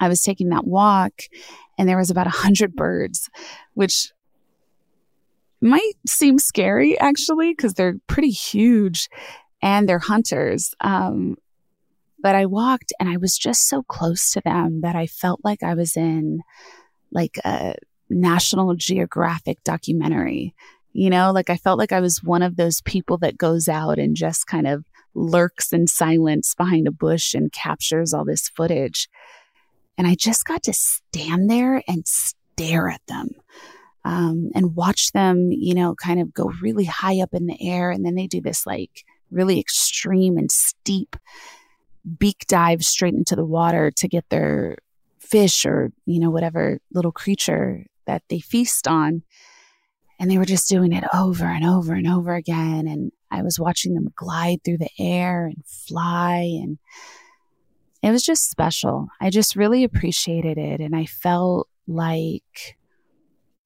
I 0.00 0.08
was 0.08 0.22
taking 0.22 0.50
that 0.50 0.66
walk 0.66 1.22
and 1.76 1.88
there 1.88 1.96
was 1.96 2.10
about 2.10 2.26
a 2.26 2.30
hundred 2.30 2.74
birds, 2.74 3.30
which 3.74 4.12
might 5.60 5.94
seem 6.06 6.38
scary 6.38 6.98
actually, 6.98 7.52
because 7.52 7.74
they're 7.74 7.96
pretty 8.06 8.30
huge 8.30 9.08
and 9.62 9.88
they're 9.88 9.98
hunters. 9.98 10.74
Um, 10.80 11.36
but 12.20 12.34
I 12.34 12.46
walked 12.46 12.92
and 12.98 13.08
I 13.08 13.16
was 13.16 13.36
just 13.36 13.68
so 13.68 13.82
close 13.82 14.32
to 14.32 14.40
them 14.40 14.80
that 14.80 14.96
I 14.96 15.06
felt 15.06 15.40
like 15.44 15.62
I 15.62 15.74
was 15.74 15.96
in 15.96 16.42
like 17.12 17.38
a 17.44 17.74
National 18.10 18.74
Geographic 18.74 19.62
documentary. 19.64 20.54
You 20.92 21.10
know, 21.10 21.30
like 21.32 21.50
I 21.50 21.56
felt 21.56 21.78
like 21.78 21.92
I 21.92 22.00
was 22.00 22.24
one 22.24 22.42
of 22.42 22.56
those 22.56 22.80
people 22.80 23.18
that 23.18 23.38
goes 23.38 23.68
out 23.68 23.98
and 23.98 24.16
just 24.16 24.46
kind 24.46 24.66
of 24.66 24.84
lurks 25.14 25.72
in 25.72 25.86
silence 25.86 26.54
behind 26.54 26.88
a 26.88 26.92
bush 26.92 27.34
and 27.34 27.52
captures 27.52 28.12
all 28.12 28.24
this 28.24 28.48
footage. 28.48 29.08
And 29.98 30.06
I 30.06 30.14
just 30.14 30.44
got 30.46 30.62
to 30.62 30.72
stand 30.72 31.50
there 31.50 31.82
and 31.86 32.06
stare 32.06 32.88
at 32.88 33.02
them 33.08 33.30
um, 34.04 34.50
and 34.54 34.74
watch 34.74 35.12
them, 35.12 35.50
you 35.50 35.74
know, 35.74 35.94
kind 35.94 36.20
of 36.20 36.32
go 36.32 36.50
really 36.62 36.84
high 36.84 37.20
up 37.20 37.34
in 37.34 37.46
the 37.46 37.58
air. 37.60 37.90
And 37.90 38.06
then 38.06 38.14
they 38.14 38.26
do 38.26 38.40
this 38.40 38.64
like 38.64 39.04
really 39.30 39.60
extreme 39.60 40.38
and 40.38 40.50
steep 40.50 41.16
beak 42.18 42.46
dive 42.46 42.84
straight 42.84 43.14
into 43.14 43.36
the 43.36 43.44
water 43.44 43.90
to 43.90 44.08
get 44.08 44.24
their 44.30 44.78
fish 45.18 45.66
or, 45.66 45.92
you 46.06 46.20
know, 46.20 46.30
whatever 46.30 46.78
little 46.92 47.12
creature 47.12 47.84
that 48.06 48.22
they 48.28 48.40
feast 48.40 48.88
on. 48.88 49.22
And 50.18 50.30
they 50.30 50.38
were 50.38 50.44
just 50.44 50.68
doing 50.68 50.92
it 50.92 51.04
over 51.14 51.44
and 51.44 51.64
over 51.64 51.92
and 51.92 52.08
over 52.08 52.34
again. 52.34 52.86
And 52.88 53.12
I 53.30 53.42
was 53.42 53.58
watching 53.58 53.94
them 53.94 54.08
glide 54.16 54.64
through 54.64 54.78
the 54.78 54.90
air 54.98 55.46
and 55.46 55.62
fly. 55.66 56.58
And 56.62 56.78
it 58.02 58.10
was 58.10 58.22
just 58.22 58.50
special. 58.50 59.08
I 59.20 59.30
just 59.30 59.56
really 59.56 59.84
appreciated 59.84 60.58
it. 60.58 60.80
And 60.80 60.94
I 60.94 61.06
felt 61.06 61.68
like 61.86 62.76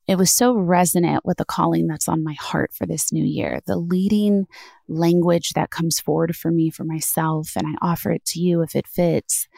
it 0.08 0.16
was 0.16 0.30
so 0.30 0.54
resonant 0.54 1.24
with 1.24 1.36
the 1.36 1.44
calling 1.44 1.86
that's 1.86 2.08
on 2.08 2.24
my 2.24 2.34
heart 2.34 2.72
for 2.72 2.86
this 2.86 3.12
new 3.12 3.24
year. 3.24 3.60
The 3.66 3.76
leading 3.76 4.46
language 4.88 5.50
that 5.50 5.70
comes 5.70 6.00
forward 6.00 6.34
for 6.34 6.50
me 6.50 6.70
for 6.70 6.84
myself, 6.84 7.52
and 7.56 7.66
I 7.66 7.74
offer 7.80 8.10
it 8.10 8.24
to 8.26 8.40
you 8.40 8.62
if 8.62 8.74
it 8.74 8.88
fits, 8.88 9.48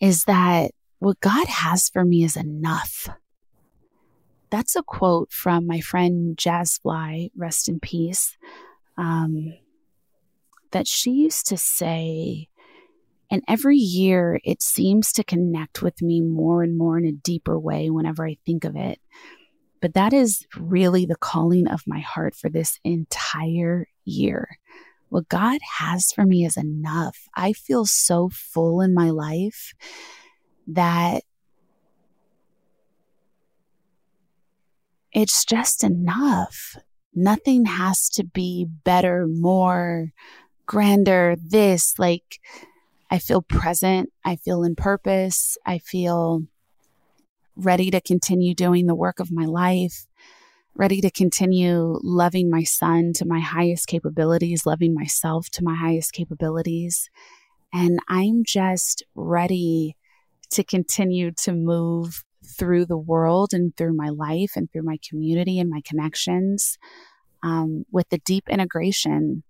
is 0.00 0.24
that 0.24 0.70
what 0.98 1.20
God 1.20 1.46
has 1.46 1.88
for 1.88 2.04
me 2.04 2.24
is 2.24 2.36
enough. 2.36 3.08
That's 4.50 4.76
a 4.76 4.82
quote 4.82 5.32
from 5.32 5.66
my 5.66 5.80
friend 5.80 6.38
Jazz 6.38 6.78
Fly, 6.78 7.30
rest 7.36 7.68
in 7.68 7.80
peace, 7.80 8.36
um, 8.96 9.54
that 10.70 10.86
she 10.86 11.10
used 11.10 11.46
to 11.48 11.56
say, 11.56 12.48
and 13.34 13.42
every 13.48 13.78
year 13.78 14.38
it 14.44 14.62
seems 14.62 15.12
to 15.12 15.24
connect 15.24 15.82
with 15.82 16.00
me 16.00 16.20
more 16.20 16.62
and 16.62 16.78
more 16.78 16.96
in 16.96 17.04
a 17.04 17.10
deeper 17.10 17.58
way 17.58 17.90
whenever 17.90 18.24
I 18.24 18.36
think 18.46 18.62
of 18.62 18.76
it. 18.76 19.00
But 19.82 19.94
that 19.94 20.12
is 20.12 20.46
really 20.56 21.04
the 21.04 21.16
calling 21.16 21.66
of 21.66 21.82
my 21.84 21.98
heart 21.98 22.36
for 22.36 22.48
this 22.48 22.78
entire 22.84 23.88
year. 24.04 24.60
What 25.08 25.28
God 25.28 25.60
has 25.78 26.12
for 26.12 26.24
me 26.24 26.44
is 26.44 26.56
enough. 26.56 27.26
I 27.34 27.54
feel 27.54 27.86
so 27.86 28.28
full 28.32 28.80
in 28.80 28.94
my 28.94 29.10
life 29.10 29.74
that 30.68 31.24
it's 35.10 35.44
just 35.44 35.82
enough. 35.82 36.76
Nothing 37.12 37.64
has 37.64 38.08
to 38.10 38.22
be 38.22 38.64
better, 38.84 39.26
more, 39.28 40.12
grander, 40.66 41.34
this. 41.44 41.98
Like, 41.98 42.38
I 43.14 43.20
feel 43.20 43.42
present. 43.42 44.10
I 44.24 44.34
feel 44.34 44.64
in 44.64 44.74
purpose. 44.74 45.56
I 45.64 45.78
feel 45.78 46.42
ready 47.54 47.88
to 47.92 48.00
continue 48.00 48.56
doing 48.56 48.86
the 48.86 48.94
work 48.96 49.20
of 49.20 49.30
my 49.30 49.44
life, 49.44 50.08
ready 50.74 51.00
to 51.00 51.12
continue 51.12 52.00
loving 52.02 52.50
my 52.50 52.64
son 52.64 53.12
to 53.14 53.24
my 53.24 53.38
highest 53.38 53.86
capabilities, 53.86 54.66
loving 54.66 54.94
myself 54.94 55.48
to 55.50 55.62
my 55.62 55.76
highest 55.76 56.12
capabilities. 56.12 57.08
And 57.72 58.00
I'm 58.08 58.42
just 58.44 59.04
ready 59.14 59.96
to 60.50 60.64
continue 60.64 61.30
to 61.44 61.52
move 61.52 62.24
through 62.44 62.86
the 62.86 62.98
world 62.98 63.54
and 63.54 63.76
through 63.76 63.94
my 63.94 64.08
life 64.08 64.56
and 64.56 64.68
through 64.72 64.82
my 64.82 64.98
community 65.08 65.60
and 65.60 65.70
my 65.70 65.82
connections 65.84 66.78
um, 67.44 67.84
with 67.92 68.08
the 68.08 68.18
deep 68.18 68.48
integration 68.50 69.44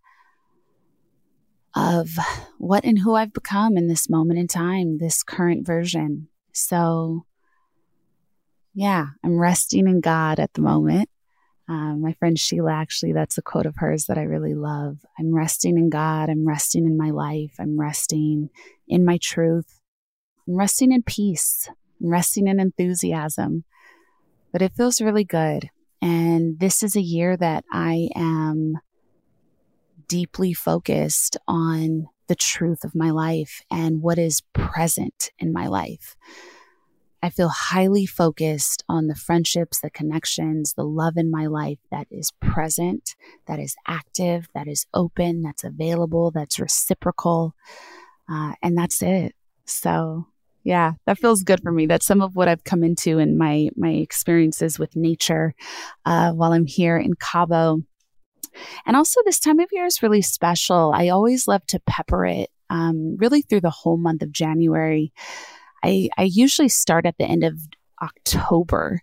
of 1.75 2.11
what 2.59 2.85
and 2.85 2.99
who 2.99 3.15
I've 3.15 3.33
become 3.33 3.77
in 3.77 3.89
this 3.89 4.09
moment 4.09 4.39
in 4.39 4.47
time, 4.47 4.99
this 4.99 5.23
current 5.23 5.67
version. 5.67 6.29
So, 6.53 7.27
yeah, 8.75 9.07
I'm 9.25 9.39
resting 9.39 9.87
in 9.87 10.01
God 10.01 10.39
at 10.39 10.53
the 10.55 10.63
moment. 10.63 11.09
Um, 11.69 12.03
my 12.03 12.13
friend 12.13 12.39
Sheila, 12.39 12.73
actually, 12.73 13.13
that's 13.13 13.39
a 13.39 13.43
quote 13.43 13.67
of 13.67 13.77
hers 13.77 14.05
that 14.07 14.19
I 14.19 14.23
really 14.23 14.55
love. 14.55 14.99
I'm 15.19 15.35
resting 15.35 15.79
in 15.79 15.89
God. 15.89 16.29
I'm 16.29 16.47
resting 16.47 16.85
in 16.85 16.97
my 16.97 17.11
life. 17.11 17.55
I'm 17.59 17.81
resting 17.81 18.51
in 18.87 19.05
my 19.05 19.19
truth. 19.19 19.81
I'm 20.47 20.57
resting 20.57 20.93
in 20.93 21.03
peace. 21.03 21.69
I'm 22.03 22.11
resting 22.11 22.47
in 22.47 22.61
enthusiasm. 22.61 23.65
But 24.53 24.63
it 24.63 24.75
feels 24.77 25.01
really 25.01 25.25
good. 25.25 25.71
And 26.03 26.61
this 26.61 26.83
is 26.83 26.97
a 26.97 27.03
year 27.03 27.37
that 27.37 27.65
I 27.73 28.11
am 28.15 28.79
deeply 30.09 30.53
focused 30.53 31.37
on 31.47 32.09
the 32.29 32.35
truth 32.35 32.85
of 32.85 32.95
my 32.95 33.11
life 33.11 33.62
and 33.71 34.03
what 34.03 34.19
is 34.19 34.43
present 34.53 35.31
in 35.38 35.53
my 35.53 35.67
life. 35.67 36.17
I 37.23 37.31
feel 37.31 37.49
highly 37.49 38.05
focused 38.05 38.85
on 38.87 39.07
the 39.07 39.14
friendships, 39.14 39.81
the 39.81 39.88
connections, 39.88 40.75
the 40.75 40.85
love 40.85 41.14
in 41.17 41.31
my 41.31 41.47
life 41.47 41.79
that 41.90 42.07
is 42.11 42.33
present, 42.40 43.14
that 43.47 43.59
is 43.59 43.75
active, 43.87 44.49
that 44.55 44.69
is 44.69 44.87
open, 44.93 45.40
that's 45.40 45.64
available, 45.64 46.31
that's 46.31 46.61
reciprocal. 46.61 47.55
Uh, 48.31 48.53
and 48.62 48.77
that's 48.77 49.03
it. 49.03 49.35
So 49.64 50.27
yeah, 50.64 50.93
that 51.07 51.19
feels 51.19 51.43
good 51.43 51.62
for 51.62 51.73
me. 51.73 51.87
That's 51.87 52.07
some 52.07 52.23
of 52.23 52.37
what 52.37 52.49
I've 52.49 52.64
come 52.64 52.83
into 52.83 53.19
in 53.19 53.38
my 53.38 53.69
my 53.77 53.90
experiences 53.90 54.79
with 54.79 54.97
nature 54.97 55.55
uh, 56.05 56.33
while 56.33 56.53
I'm 56.53 56.67
here 56.67 56.99
in 56.99 57.14
Cabo. 57.14 57.83
And 58.87 58.97
also, 58.97 59.21
this 59.25 59.40
time 59.40 59.61
of 59.61 59.69
year 59.73 59.87
is 59.87 60.03
really 60.03 60.23
special. 60.23 60.93
I 60.95 61.09
always 61.09 61.49
love 61.49 61.67
to 61.67 61.81
pepper 61.87 62.27
it 62.27 62.51
um, 62.71 63.17
really 63.19 63.43
through 63.43 63.61
the 63.61 63.71
whole 63.71 63.97
month 63.97 64.23
of 64.23 64.33
January. 64.33 65.12
I, 65.83 66.09
I 66.17 66.23
usually 66.25 66.69
start 66.69 67.07
at 67.07 67.19
the 67.19 67.25
end 67.27 67.45
of 67.45 67.59
October 68.03 69.01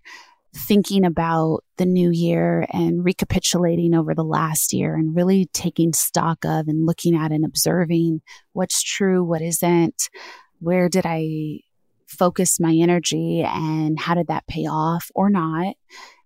thinking 0.54 1.04
about 1.04 1.64
the 1.78 1.86
new 1.86 2.10
year 2.10 2.66
and 2.72 3.04
recapitulating 3.04 3.94
over 3.94 4.14
the 4.14 4.24
last 4.24 4.72
year 4.72 4.94
and 4.94 5.16
really 5.16 5.48
taking 5.54 5.92
stock 5.94 6.44
of 6.44 6.68
and 6.68 6.84
looking 6.84 7.16
at 7.16 7.32
and 7.32 7.44
observing 7.44 8.20
what's 8.52 8.82
true, 8.82 9.24
what 9.24 9.40
isn't, 9.40 10.10
where 10.58 10.88
did 10.88 11.06
I 11.06 11.60
focus 12.06 12.60
my 12.60 12.74
energy 12.74 13.42
and 13.42 13.98
how 13.98 14.14
did 14.14 14.26
that 14.26 14.46
pay 14.46 14.66
off 14.66 15.10
or 15.14 15.30
not, 15.30 15.74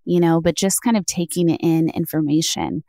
you 0.04 0.18
know, 0.18 0.40
but 0.40 0.56
just 0.56 0.82
kind 0.82 0.96
of 0.96 1.06
taking 1.06 1.48
in 1.48 1.88
information. 1.90 2.82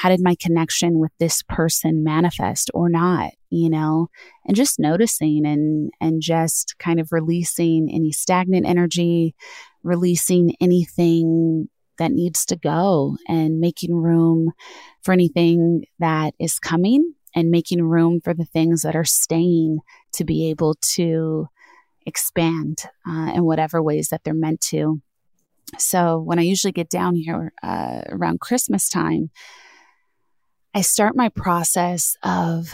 How 0.00 0.08
did 0.08 0.22
my 0.22 0.34
connection 0.34 0.98
with 0.98 1.12
this 1.18 1.42
person 1.42 2.02
manifest 2.02 2.70
or 2.72 2.88
not, 2.88 3.32
you 3.50 3.68
know, 3.68 4.08
and 4.46 4.56
just 4.56 4.78
noticing 4.78 5.44
and, 5.44 5.90
and 6.00 6.22
just 6.22 6.78
kind 6.78 6.98
of 6.98 7.12
releasing 7.12 7.90
any 7.92 8.10
stagnant 8.10 8.66
energy, 8.66 9.34
releasing 9.82 10.56
anything 10.58 11.68
that 11.98 12.12
needs 12.12 12.46
to 12.46 12.56
go 12.56 13.18
and 13.28 13.60
making 13.60 13.94
room 13.94 14.52
for 15.02 15.12
anything 15.12 15.84
that 15.98 16.32
is 16.38 16.58
coming 16.58 17.12
and 17.34 17.50
making 17.50 17.82
room 17.82 18.22
for 18.24 18.32
the 18.32 18.46
things 18.46 18.80
that 18.80 18.96
are 18.96 19.04
staying 19.04 19.80
to 20.14 20.24
be 20.24 20.48
able 20.48 20.76
to 20.94 21.46
expand 22.06 22.84
uh, 23.06 23.32
in 23.34 23.44
whatever 23.44 23.82
ways 23.82 24.08
that 24.08 24.24
they're 24.24 24.32
meant 24.32 24.62
to. 24.62 25.02
So 25.76 26.18
when 26.20 26.38
I 26.38 26.42
usually 26.42 26.72
get 26.72 26.88
down 26.88 27.16
here 27.16 27.52
uh, 27.62 28.00
around 28.08 28.40
Christmas 28.40 28.88
time, 28.88 29.28
I 30.74 30.82
start 30.82 31.16
my 31.16 31.28
process 31.30 32.16
of 32.22 32.72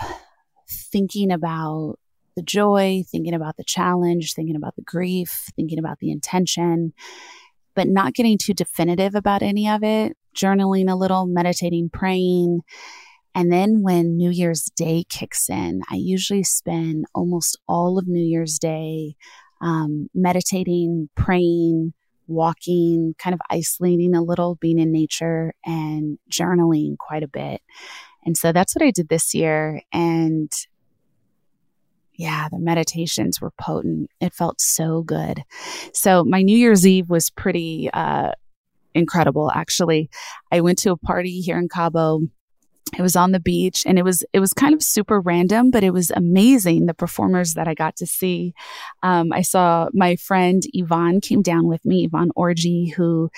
thinking 0.68 1.32
about 1.32 1.96
the 2.36 2.42
joy, 2.42 3.02
thinking 3.10 3.34
about 3.34 3.56
the 3.56 3.64
challenge, 3.64 4.34
thinking 4.34 4.56
about 4.56 4.76
the 4.76 4.82
grief, 4.82 5.48
thinking 5.56 5.78
about 5.78 5.98
the 6.00 6.10
intention, 6.10 6.92
but 7.74 7.88
not 7.88 8.12
getting 8.12 8.36
too 8.36 8.52
definitive 8.52 9.14
about 9.14 9.42
any 9.42 9.68
of 9.68 9.82
it, 9.82 10.16
journaling 10.36 10.90
a 10.90 10.94
little, 10.94 11.26
meditating, 11.26 11.88
praying, 11.90 12.60
and 13.36 13.52
then 13.52 13.82
when 13.82 14.16
New 14.16 14.30
Year's 14.30 14.70
Day 14.74 15.04
kicks 15.10 15.50
in, 15.50 15.82
I 15.90 15.96
usually 15.96 16.42
spend 16.42 17.04
almost 17.14 17.60
all 17.68 17.98
of 17.98 18.08
New 18.08 18.24
Year's 18.24 18.58
Day 18.58 19.14
um, 19.60 20.08
meditating, 20.14 21.10
praying, 21.14 21.92
walking, 22.26 23.14
kind 23.18 23.34
of 23.34 23.40
isolating 23.50 24.14
a 24.14 24.22
little, 24.22 24.56
being 24.56 24.78
in 24.78 24.92
nature 24.92 25.54
and 25.64 26.18
journaling 26.30 26.98
quite 26.98 27.22
a 27.22 27.28
bit. 27.28 27.62
And 28.24 28.36
so 28.36 28.52
that's 28.52 28.74
what 28.74 28.82
I 28.82 28.90
did 28.90 29.08
this 29.08 29.34
year. 29.34 29.82
And 29.92 30.50
yeah, 32.14 32.48
the 32.50 32.58
meditations 32.58 33.40
were 33.40 33.52
potent. 33.52 34.10
It 34.20 34.32
felt 34.32 34.60
so 34.60 35.02
good. 35.02 35.42
So 35.92 36.24
my 36.24 36.42
New 36.42 36.56
Year's 36.56 36.86
Eve 36.86 37.10
was 37.10 37.30
pretty 37.30 37.90
uh, 37.92 38.32
incredible, 38.94 39.50
actually. 39.54 40.08
I 40.50 40.62
went 40.62 40.78
to 40.80 40.92
a 40.92 40.96
party 40.96 41.40
here 41.40 41.58
in 41.58 41.68
Cabo 41.68 42.22
it 42.96 43.02
was 43.02 43.16
on 43.16 43.32
the 43.32 43.40
beach 43.40 43.82
and 43.84 43.98
it 43.98 44.04
was 44.04 44.24
it 44.32 44.40
was 44.40 44.52
kind 44.52 44.72
of 44.72 44.82
super 44.82 45.20
random 45.20 45.70
but 45.70 45.82
it 45.82 45.92
was 45.92 46.12
amazing 46.12 46.86
the 46.86 46.94
performers 46.94 47.54
that 47.54 47.66
i 47.66 47.74
got 47.74 47.96
to 47.96 48.06
see. 48.06 48.54
Um, 49.02 49.32
i 49.32 49.42
saw 49.42 49.88
my 49.92 50.16
friend 50.16 50.62
yvonne 50.72 51.20
came 51.20 51.42
down 51.42 51.66
with 51.66 51.84
me 51.84 52.04
yvonne 52.04 52.30
orji 52.36 52.92
who 52.94 53.28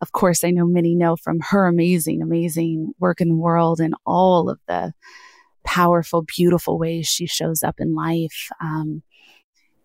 of 0.00 0.12
course 0.12 0.42
i 0.42 0.50
know 0.50 0.66
many 0.66 0.94
know 0.94 1.16
from 1.16 1.38
her 1.40 1.66
amazing 1.66 2.20
amazing 2.20 2.92
work 2.98 3.20
in 3.20 3.28
the 3.28 3.36
world 3.36 3.80
and 3.80 3.94
all 4.04 4.50
of 4.50 4.58
the 4.66 4.92
powerful 5.66 6.22
beautiful 6.22 6.78
ways 6.78 7.06
she 7.06 7.26
shows 7.26 7.62
up 7.62 7.74
in 7.78 7.94
life. 7.94 8.48
Um, 8.60 9.02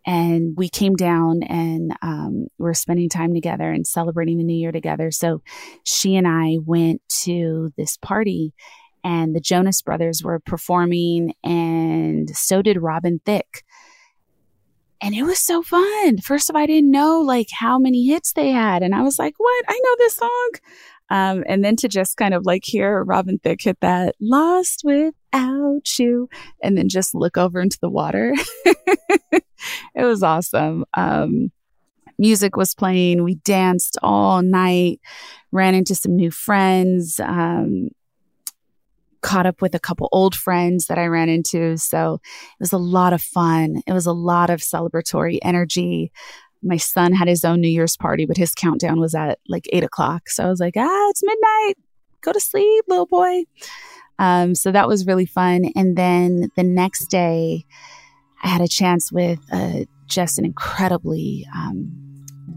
and 0.06 0.54
we 0.56 0.70
came 0.70 0.96
down 0.96 1.44
and 1.44 1.94
um, 2.02 2.48
we 2.58 2.70
are 2.70 2.74
spending 2.74 3.10
time 3.10 3.34
together 3.34 3.70
and 3.72 3.86
celebrating 3.86 4.38
the 4.38 4.44
new 4.44 4.56
year 4.56 4.72
together. 4.72 5.12
So 5.12 5.42
she 5.84 6.16
and 6.16 6.28
i 6.28 6.58
went 6.64 7.02
to 7.24 7.72
this 7.78 7.98
party 7.98 8.54
and 9.04 9.36
the 9.36 9.40
Jonas 9.40 9.82
Brothers 9.82 10.24
were 10.24 10.40
performing, 10.40 11.34
and 11.44 12.30
so 12.36 12.62
did 12.62 12.82
Robin 12.82 13.20
Thicke. 13.26 13.64
And 15.02 15.16
it 15.16 15.24
was 15.24 15.40
so 15.40 15.64
fun. 15.64 16.20
First 16.20 16.50
of 16.50 16.56
all, 16.56 16.62
I 16.62 16.68
didn't 16.68 16.92
know 16.92 17.22
like 17.22 17.48
how 17.52 17.80
many 17.80 18.06
hits 18.06 18.34
they 18.34 18.52
had. 18.52 18.84
And 18.84 18.94
I 18.94 19.02
was 19.02 19.18
like, 19.18 19.34
what? 19.38 19.66
I 19.68 19.80
know 19.84 19.96
this 19.98 20.14
song. 20.14 20.52
Um, 21.10 21.44
and 21.48 21.66
then 21.66 21.76
to 21.78 21.90
just 21.90 22.18
kind 22.18 22.34
of 22.34 22.46
like 22.46 22.64
hear 22.64 23.04
Robin 23.04 23.40
Thicke 23.40 23.64
hit 23.64 23.80
that 23.82 24.16
lost 24.22 24.84
without 24.86 26.00
you 26.00 26.30
and 26.64 26.78
then 26.78 26.88
just 26.88 27.16
look 27.16 27.36
over 27.36 27.60
into 27.60 27.80
the 27.82 27.90
water. 27.90 28.34
it 29.32 29.44
was 29.96 30.24
awesome. 30.24 30.86
Um, 30.94 31.52
music 32.18 32.56
was 32.56 32.76
playing. 32.76 33.24
We 33.24 33.36
danced 33.36 33.98
all 34.02 34.42
night, 34.42 35.02
ran 35.52 35.76
into 35.76 35.96
some 35.96 36.16
new 36.16 36.32
friends. 36.32 37.20
Um, 37.20 37.90
caught 39.22 39.46
up 39.46 39.62
with 39.62 39.76
a 39.76 39.80
couple 39.80 40.10
old 40.12 40.36
friends 40.36 40.88
that 40.88 40.98
I 40.98 41.06
ran 41.06 41.30
into. 41.30 41.78
So 41.78 42.16
it 42.16 42.60
was 42.60 42.74
a 42.74 42.78
lot 42.78 43.14
of 43.14 43.22
fun. 43.22 43.82
It 43.88 43.94
was 43.94 44.06
a 44.06 44.14
lot 44.14 44.50
of 44.50 44.60
celebratory 44.60 45.40
energy. 45.42 46.12
My 46.64 46.78
son 46.78 47.14
had 47.14 47.28
his 47.28 47.44
own 47.44 47.62
New 47.62 47.70
Year's 47.70 47.98
party, 47.98 48.26
but 48.26 48.38
his 48.38 48.54
countdown 48.54 49.00
was 49.00 49.16
at 49.16 49.40
like 49.48 49.68
eight 49.72 49.84
o'clock. 49.84 50.30
So 50.30 50.44
I 50.44 50.50
was 50.50 50.60
like, 50.60 50.76
ah, 50.78 51.10
it's 51.10 51.24
midnight. 51.24 51.76
Go 52.22 52.32
to 52.32 52.40
sleep, 52.40 52.86
little 52.88 53.08
boy. 53.08 53.44
Um, 54.20 54.54
so 54.54 54.72
that 54.72 54.88
was 54.88 55.08
really 55.08 55.26
fun. 55.26 55.72
And 55.76 55.98
then 55.98 56.50
the 56.56 56.64
next 56.64 57.08
day, 57.08 57.66
I 58.44 58.48
had 58.48 58.62
a 58.62 58.68
chance 58.68 59.12
with 59.12 59.40
uh, 59.52 59.86
just 60.06 60.38
an 60.38 60.46
incredibly 60.46 61.48
um, 61.56 61.92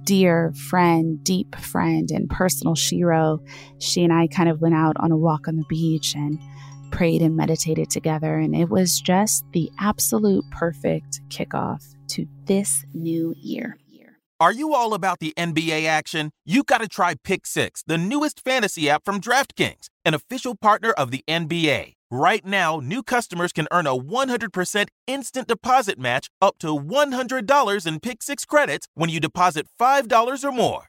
dear 0.04 0.52
friend, 0.52 1.22
deep 1.24 1.56
friend, 1.56 2.10
and 2.10 2.28
personal 2.28 2.74
Shiro. 2.74 3.40
She 3.78 4.04
and 4.04 4.12
I 4.12 4.26
kind 4.26 4.48
of 4.48 4.60
went 4.60 4.74
out 4.74 4.96
on 4.98 5.10
a 5.10 5.16
walk 5.16 5.48
on 5.48 5.56
the 5.56 5.64
beach 5.68 6.14
and 6.14 6.38
prayed 6.94 7.22
and 7.22 7.36
meditated 7.36 7.90
together. 7.90 8.38
And 8.38 8.54
it 8.54 8.70
was 8.70 9.00
just 9.00 9.44
the 9.52 9.70
absolute 9.78 10.44
perfect 10.50 11.20
kickoff 11.28 11.94
to 12.08 12.26
this 12.46 12.84
new 12.94 13.34
year. 13.36 13.76
Are 14.40 14.52
you 14.52 14.74
all 14.74 14.94
about 14.94 15.20
the 15.20 15.32
NBA 15.38 15.86
action? 15.86 16.30
You 16.44 16.64
got 16.64 16.80
to 16.80 16.88
try 16.88 17.14
Pick 17.22 17.46
Six, 17.46 17.84
the 17.86 17.96
newest 17.96 18.40
fantasy 18.40 18.90
app 18.90 19.04
from 19.04 19.20
DraftKings, 19.20 19.88
an 20.04 20.12
official 20.12 20.56
partner 20.56 20.90
of 20.90 21.12
the 21.12 21.22
NBA. 21.28 21.94
Right 22.10 22.44
now, 22.44 22.80
new 22.80 23.02
customers 23.02 23.52
can 23.52 23.68
earn 23.70 23.86
a 23.86 23.96
100% 23.96 24.88
instant 25.06 25.48
deposit 25.48 25.98
match 26.00 26.28
up 26.42 26.58
to 26.58 26.76
$100 26.76 27.86
in 27.86 28.00
Pick 28.00 28.22
Six 28.22 28.44
credits 28.44 28.88
when 28.94 29.08
you 29.08 29.20
deposit 29.20 29.66
$5 29.80 30.44
or 30.44 30.52
more. 30.52 30.88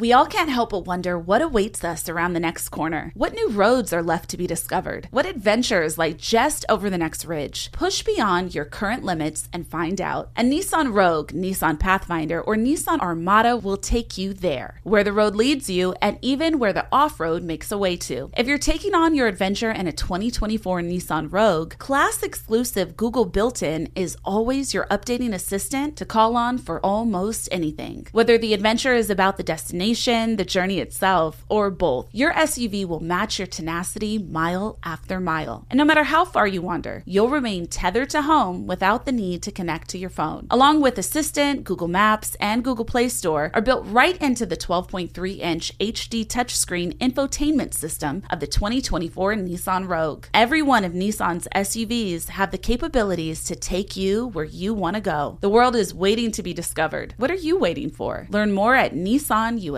We 0.00 0.12
all 0.12 0.26
can't 0.26 0.48
help 0.48 0.70
but 0.70 0.86
wonder 0.86 1.18
what 1.18 1.42
awaits 1.42 1.82
us 1.82 2.08
around 2.08 2.34
the 2.34 2.38
next 2.38 2.68
corner. 2.68 3.10
What 3.14 3.34
new 3.34 3.48
roads 3.50 3.92
are 3.92 4.00
left 4.00 4.30
to 4.30 4.36
be 4.36 4.46
discovered? 4.46 5.08
What 5.10 5.26
adventures 5.26 5.98
lie 5.98 6.12
just 6.12 6.64
over 6.68 6.88
the 6.88 6.96
next 6.96 7.24
ridge? 7.24 7.72
Push 7.72 8.04
beyond 8.04 8.54
your 8.54 8.64
current 8.64 9.02
limits 9.02 9.48
and 9.52 9.66
find 9.66 10.00
out. 10.00 10.30
A 10.36 10.44
Nissan 10.44 10.94
Rogue, 10.94 11.32
Nissan 11.32 11.80
Pathfinder, 11.80 12.40
or 12.40 12.54
Nissan 12.54 13.00
Armada 13.00 13.56
will 13.56 13.76
take 13.76 14.16
you 14.16 14.32
there, 14.32 14.78
where 14.84 15.02
the 15.02 15.12
road 15.12 15.34
leads 15.34 15.68
you 15.68 15.96
and 16.00 16.16
even 16.22 16.60
where 16.60 16.72
the 16.72 16.86
off 16.92 17.18
road 17.18 17.42
makes 17.42 17.72
a 17.72 17.78
way 17.78 17.96
to. 17.96 18.30
If 18.36 18.46
you're 18.46 18.56
taking 18.56 18.94
on 18.94 19.16
your 19.16 19.26
adventure 19.26 19.72
in 19.72 19.88
a 19.88 19.92
2024 19.92 20.80
Nissan 20.80 21.32
Rogue, 21.32 21.76
class 21.78 22.22
exclusive 22.22 22.96
Google 22.96 23.24
built 23.24 23.64
in 23.64 23.88
is 23.96 24.16
always 24.24 24.72
your 24.72 24.86
updating 24.92 25.34
assistant 25.34 25.96
to 25.96 26.04
call 26.04 26.36
on 26.36 26.56
for 26.56 26.78
almost 26.86 27.48
anything. 27.50 28.06
Whether 28.12 28.38
the 28.38 28.54
adventure 28.54 28.94
is 28.94 29.10
about 29.10 29.38
the 29.38 29.42
destination, 29.42 29.87
destination, 29.88 30.36
the 30.36 30.44
journey 30.44 30.80
itself, 30.80 31.44
or 31.48 31.70
both, 31.70 32.08
your 32.12 32.32
SUV 32.32 32.84
will 32.86 33.00
match 33.00 33.38
your 33.38 33.46
tenacity 33.46 34.18
mile 34.18 34.78
after 34.84 35.18
mile. 35.18 35.66
And 35.70 35.78
no 35.78 35.84
matter 35.84 36.04
how 36.04 36.26
far 36.26 36.46
you 36.46 36.60
wander, 36.60 37.02
you'll 37.06 37.30
remain 37.30 37.66
tethered 37.66 38.10
to 38.10 38.22
home 38.22 38.66
without 38.66 39.06
the 39.06 39.12
need 39.12 39.42
to 39.44 39.52
connect 39.52 39.88
to 39.90 39.98
your 39.98 40.10
phone. 40.10 40.46
Along 40.50 40.82
with 40.82 40.98
Assistant, 40.98 41.64
Google 41.64 41.88
Maps, 41.88 42.36
and 42.38 42.62
Google 42.62 42.84
Play 42.84 43.08
Store 43.08 43.50
are 43.54 43.62
built 43.62 43.86
right 43.86 44.20
into 44.20 44.44
the 44.44 44.56
12.3 44.56 45.38
inch 45.38 45.76
HD 45.78 46.26
touchscreen 46.26 46.92
infotainment 46.98 47.72
system 47.72 48.22
of 48.30 48.40
the 48.40 48.46
2024 48.46 49.34
Nissan 49.36 49.88
Rogue. 49.88 50.26
Every 50.34 50.60
one 50.60 50.84
of 50.84 50.92
Nissan's 50.92 51.48
SUVs 51.54 52.28
have 52.28 52.50
the 52.50 52.58
capabilities 52.58 53.44
to 53.44 53.56
take 53.56 53.96
you 53.96 54.26
where 54.28 54.44
you 54.44 54.74
want 54.74 54.96
to 54.96 55.00
go. 55.00 55.38
The 55.40 55.48
world 55.48 55.74
is 55.74 55.94
waiting 55.94 56.30
to 56.32 56.42
be 56.42 56.52
discovered. 56.52 57.14
What 57.16 57.30
are 57.30 57.42
you 57.46 57.58
waiting 57.58 57.90
for? 57.90 58.26
Learn 58.28 58.52
more 58.52 58.74
at 58.74 58.94
Nissan 58.94 59.60
US 59.62 59.77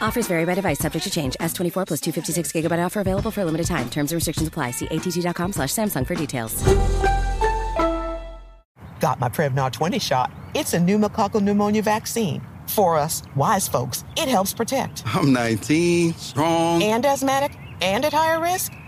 Offers 0.00 0.26
vary 0.28 0.44
by 0.44 0.54
device, 0.54 0.78
subject 0.78 1.04
to 1.04 1.10
change. 1.10 1.36
S24 1.40 1.86
plus 1.86 2.00
256 2.00 2.52
gigabyte 2.52 2.84
offer 2.84 3.00
available 3.00 3.30
for 3.30 3.42
a 3.42 3.44
limited 3.44 3.66
time. 3.66 3.90
Terms 3.90 4.12
and 4.12 4.16
restrictions 4.16 4.48
apply. 4.48 4.70
See 4.72 4.86
att.com 4.86 5.52
slash 5.52 5.70
Samsung 5.70 6.06
for 6.06 6.14
details. 6.14 6.62
Got 9.00 9.20
my 9.20 9.28
Prevnar 9.28 9.72
20 9.72 9.98
shot. 9.98 10.32
It's 10.54 10.74
a 10.74 10.78
pneumococcal 10.78 11.42
pneumonia 11.42 11.82
vaccine. 11.82 12.40
For 12.66 12.96
us, 12.96 13.22
wise 13.36 13.68
folks, 13.68 14.04
it 14.16 14.28
helps 14.28 14.52
protect. 14.52 15.02
I'm 15.06 15.32
19, 15.32 16.14
strong. 16.14 16.82
And 16.82 17.04
asthmatic 17.06 17.56
and 17.80 18.04
at 18.04 18.12
higher 18.12 18.40
risk? 18.40 18.72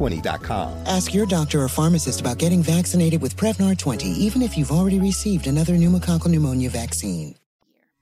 Prevnar20.com. 0.00 0.86
Ask 0.86 1.14
your 1.14 1.26
doctor 1.26 1.62
or 1.62 1.68
pharmacist 1.68 2.20
about 2.20 2.38
getting 2.38 2.62
vaccinated 2.62 3.20
with 3.20 3.36
Prevnar 3.36 3.76
20, 3.76 4.08
even 4.08 4.42
if 4.42 4.56
you've 4.56 4.72
already 4.72 4.98
received 4.98 5.46
another 5.46 5.74
pneumococcal 5.74 6.28
pneumonia 6.28 6.70
vaccine. 6.70 7.34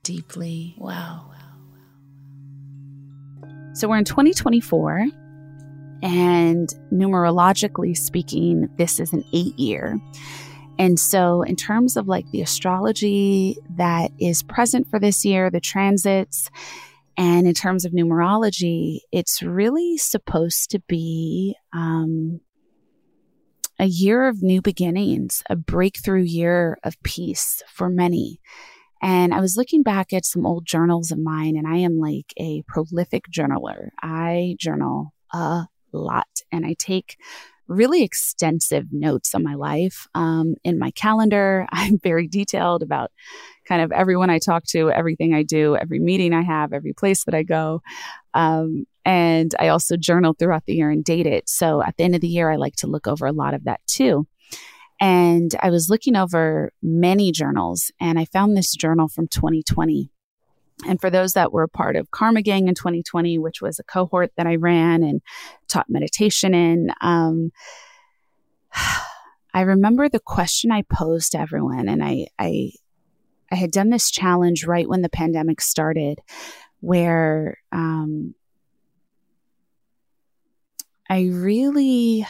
Deeply. 0.02 0.74
Wow. 0.78 1.32
So 3.74 3.88
we're 3.88 3.98
in 3.98 4.04
2024, 4.04 5.06
and 6.02 6.68
numerologically 6.92 7.96
speaking, 7.96 8.68
this 8.76 8.98
is 8.98 9.12
an 9.12 9.24
eight 9.32 9.58
year. 9.58 10.00
And 10.80 10.98
so, 10.98 11.42
in 11.42 11.56
terms 11.56 11.96
of 11.96 12.06
like 12.06 12.30
the 12.30 12.40
astrology 12.40 13.56
that 13.76 14.12
is 14.20 14.44
present 14.44 14.88
for 14.88 15.00
this 15.00 15.24
year, 15.24 15.50
the 15.50 15.60
transits, 15.60 16.50
and 17.18 17.48
in 17.48 17.54
terms 17.54 17.84
of 17.84 17.90
numerology, 17.90 19.00
it's 19.10 19.42
really 19.42 19.98
supposed 19.98 20.70
to 20.70 20.78
be 20.86 21.56
um, 21.72 22.40
a 23.80 23.86
year 23.86 24.28
of 24.28 24.40
new 24.40 24.62
beginnings, 24.62 25.42
a 25.50 25.56
breakthrough 25.56 26.22
year 26.22 26.78
of 26.84 26.94
peace 27.02 27.60
for 27.74 27.88
many. 27.88 28.40
And 29.02 29.34
I 29.34 29.40
was 29.40 29.56
looking 29.56 29.82
back 29.82 30.12
at 30.12 30.24
some 30.24 30.46
old 30.46 30.64
journals 30.64 31.10
of 31.10 31.18
mine, 31.18 31.56
and 31.56 31.66
I 31.66 31.78
am 31.78 31.98
like 31.98 32.32
a 32.36 32.62
prolific 32.68 33.24
journaler. 33.28 33.88
I 34.00 34.54
journal 34.60 35.12
a 35.32 35.66
lot, 35.92 36.28
and 36.52 36.64
I 36.64 36.76
take 36.78 37.16
really 37.66 38.02
extensive 38.02 38.86
notes 38.92 39.34
on 39.34 39.42
my 39.42 39.54
life. 39.54 40.06
Um, 40.14 40.54
in 40.64 40.78
my 40.78 40.90
calendar, 40.92 41.66
I'm 41.72 41.98
very 41.98 42.28
detailed 42.28 42.82
about 42.82 43.10
kind 43.68 43.82
of 43.82 43.92
everyone 43.92 44.30
I 44.30 44.38
talk 44.38 44.64
to, 44.68 44.90
everything 44.90 45.34
I 45.34 45.42
do, 45.42 45.76
every 45.76 45.98
meeting 45.98 46.32
I 46.32 46.42
have, 46.42 46.72
every 46.72 46.92
place 46.92 47.24
that 47.24 47.34
I 47.34 47.42
go. 47.42 47.82
Um, 48.34 48.86
and 49.04 49.54
I 49.58 49.68
also 49.68 49.96
journal 49.96 50.34
throughout 50.38 50.64
the 50.66 50.74
year 50.74 50.90
and 50.90 51.04
date 51.04 51.26
it. 51.26 51.48
So 51.48 51.82
at 51.82 51.96
the 51.96 52.04
end 52.04 52.14
of 52.14 52.20
the 52.20 52.28
year, 52.28 52.50
I 52.50 52.56
like 52.56 52.76
to 52.76 52.86
look 52.86 53.06
over 53.06 53.26
a 53.26 53.32
lot 53.32 53.54
of 53.54 53.64
that 53.64 53.80
too. 53.86 54.26
And 55.00 55.54
I 55.62 55.70
was 55.70 55.88
looking 55.88 56.16
over 56.16 56.72
many 56.82 57.30
journals 57.30 57.92
and 58.00 58.18
I 58.18 58.24
found 58.24 58.56
this 58.56 58.74
journal 58.74 59.08
from 59.08 59.28
2020. 59.28 60.10
And 60.86 61.00
for 61.00 61.10
those 61.10 61.32
that 61.32 61.52
were 61.52 61.66
part 61.66 61.96
of 61.96 62.10
Karma 62.10 62.42
Gang 62.42 62.68
in 62.68 62.74
2020, 62.74 63.38
which 63.38 63.60
was 63.60 63.78
a 63.78 63.84
cohort 63.84 64.32
that 64.36 64.46
I 64.46 64.56
ran 64.56 65.02
and 65.02 65.20
taught 65.68 65.86
meditation 65.88 66.54
in, 66.54 66.90
um, 67.00 67.50
I 69.54 69.62
remember 69.62 70.08
the 70.08 70.20
question 70.20 70.70
I 70.70 70.82
posed 70.82 71.32
to 71.32 71.40
everyone, 71.40 71.88
and 71.88 72.04
I, 72.04 72.26
I, 72.38 72.72
I 73.50 73.56
had 73.56 73.70
done 73.70 73.90
this 73.90 74.10
challenge 74.10 74.66
right 74.66 74.88
when 74.88 75.02
the 75.02 75.08
pandemic 75.08 75.60
started, 75.60 76.20
where 76.80 77.58
um, 77.72 78.34
I 81.08 81.30
really 81.32 82.26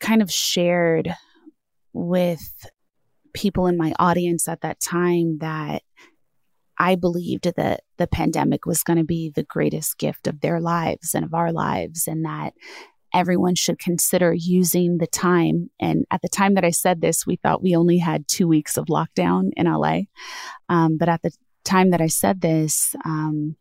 kind 0.00 0.20
of 0.20 0.30
shared 0.30 1.14
with 1.92 2.66
people 3.32 3.66
in 3.66 3.76
my 3.76 3.94
audience 3.98 4.48
at 4.48 4.62
that 4.62 4.80
time 4.80 5.38
that 5.38 5.82
I 6.78 6.94
believed 6.94 7.44
that 7.56 7.80
the 7.96 8.06
pandemic 8.06 8.66
was 8.66 8.82
going 8.82 8.98
to 8.98 9.04
be 9.04 9.30
the 9.30 9.44
greatest 9.44 9.98
gift 9.98 10.26
of 10.26 10.40
their 10.40 10.60
lives 10.60 11.14
and 11.14 11.24
of 11.24 11.32
our 11.32 11.52
lives, 11.52 12.06
and 12.06 12.24
that 12.24 12.52
everyone 13.16 13.54
should 13.54 13.78
consider 13.78 14.34
using 14.34 14.98
the 14.98 15.06
time. 15.06 15.70
And 15.80 16.04
at 16.10 16.20
the 16.20 16.28
time 16.28 16.52
that 16.54 16.64
I 16.64 16.70
said 16.70 17.00
this, 17.00 17.26
we 17.26 17.36
thought 17.36 17.62
we 17.62 17.74
only 17.74 17.96
had 17.96 18.28
two 18.28 18.46
weeks 18.46 18.76
of 18.76 18.86
lockdown 18.86 19.50
in 19.56 19.66
LA. 19.66 20.00
Um, 20.68 20.98
but 20.98 21.08
at 21.08 21.22
the 21.22 21.32
time 21.64 21.90
that 21.90 22.02
I 22.02 22.08
said 22.08 22.42
this, 22.42 22.94
um, 23.06 23.56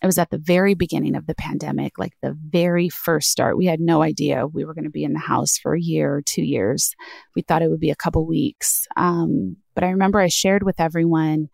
it 0.00 0.06
was 0.06 0.18
at 0.18 0.30
the 0.30 0.38
very 0.38 0.74
beginning 0.74 1.16
of 1.16 1.26
the 1.26 1.34
pandemic, 1.34 1.98
like 1.98 2.12
the 2.22 2.38
very 2.48 2.88
first 2.88 3.30
start. 3.30 3.56
We 3.56 3.66
had 3.66 3.80
no 3.80 4.02
idea 4.02 4.46
we 4.46 4.64
were 4.64 4.74
going 4.74 4.84
to 4.84 4.90
be 4.90 5.04
in 5.04 5.14
the 5.14 5.18
house 5.18 5.58
for 5.58 5.74
a 5.74 5.80
year 5.80 6.14
or 6.14 6.22
two 6.22 6.42
years. 6.42 6.94
We 7.34 7.42
thought 7.42 7.62
it 7.62 7.70
would 7.70 7.80
be 7.80 7.90
a 7.90 7.96
couple 7.96 8.24
weeks. 8.24 8.86
Um, 8.96 9.56
but 9.74 9.82
I 9.82 9.90
remember 9.90 10.20
I 10.20 10.28
shared 10.28 10.62
with 10.62 10.78
everyone, 10.78 11.48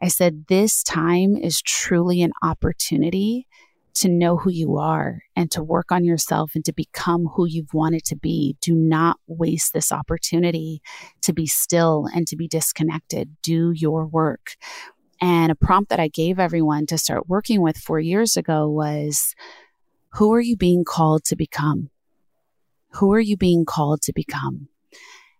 I 0.00 0.08
said, 0.08 0.46
this 0.48 0.82
time 0.82 1.36
is 1.36 1.60
truly 1.60 2.22
an 2.22 2.32
opportunity 2.42 3.46
to 3.94 4.08
know 4.08 4.36
who 4.36 4.50
you 4.50 4.78
are 4.78 5.22
and 5.36 5.50
to 5.50 5.62
work 5.62 5.92
on 5.92 6.04
yourself 6.04 6.52
and 6.54 6.64
to 6.64 6.72
become 6.72 7.26
who 7.26 7.46
you've 7.46 7.74
wanted 7.74 8.04
to 8.06 8.16
be. 8.16 8.56
Do 8.60 8.74
not 8.74 9.18
waste 9.26 9.72
this 9.72 9.92
opportunity 9.92 10.80
to 11.22 11.32
be 11.32 11.46
still 11.46 12.06
and 12.14 12.26
to 12.28 12.36
be 12.36 12.48
disconnected. 12.48 13.36
Do 13.42 13.72
your 13.72 14.06
work. 14.06 14.56
And 15.20 15.52
a 15.52 15.54
prompt 15.54 15.90
that 15.90 16.00
I 16.00 16.08
gave 16.08 16.38
everyone 16.38 16.86
to 16.86 16.98
start 16.98 17.28
working 17.28 17.60
with 17.60 17.76
four 17.76 18.00
years 18.00 18.36
ago 18.36 18.68
was 18.68 19.34
Who 20.14 20.32
are 20.32 20.40
you 20.40 20.56
being 20.56 20.84
called 20.84 21.24
to 21.24 21.36
become? 21.36 21.90
Who 22.94 23.12
are 23.12 23.20
you 23.20 23.36
being 23.36 23.64
called 23.64 24.02
to 24.02 24.12
become? 24.12 24.68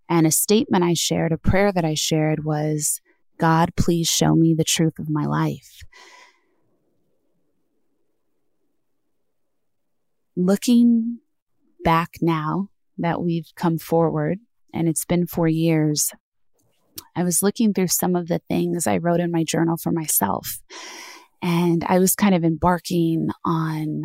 And 0.09 0.27
a 0.27 0.31
statement 0.31 0.85
I 0.85 0.95
shared, 0.95 1.33
a 1.33 1.39
prayer 1.39 1.73
that 1.73 1.85
I 1.85 1.95
shared 1.95 2.45
was 2.45 3.01
God, 3.39 3.75
please 3.77 4.09
show 4.09 4.35
me 4.35 4.55
the 4.55 4.63
truth 4.63 4.99
of 4.99 5.11
my 5.11 5.25
life. 5.25 5.83
Looking 10.37 11.19
back 11.85 12.15
now 12.21 12.69
that 12.99 13.23
we've 13.23 13.49
come 13.57 13.79
forward, 13.79 14.39
and 14.73 14.89
it's 14.89 15.05
been 15.05 15.27
four 15.27 15.49
years, 15.49 16.13
I 17.15 17.25
was 17.25 17.43
looking 17.43 17.75
through 17.75 17.89
some 17.89 18.17
of 18.17 18.29
the 18.29 18.41
things 18.49 18.87
I 18.87 18.99
wrote 18.99 19.21
in 19.21 19.31
my 19.31 19.45
journal 19.45 19.77
for 19.77 19.93
myself. 19.93 20.61
And 21.43 21.85
I 21.87 21.99
was 21.99 22.15
kind 22.15 22.35
of 22.35 22.45
embarking 22.45 23.29
on 23.45 24.03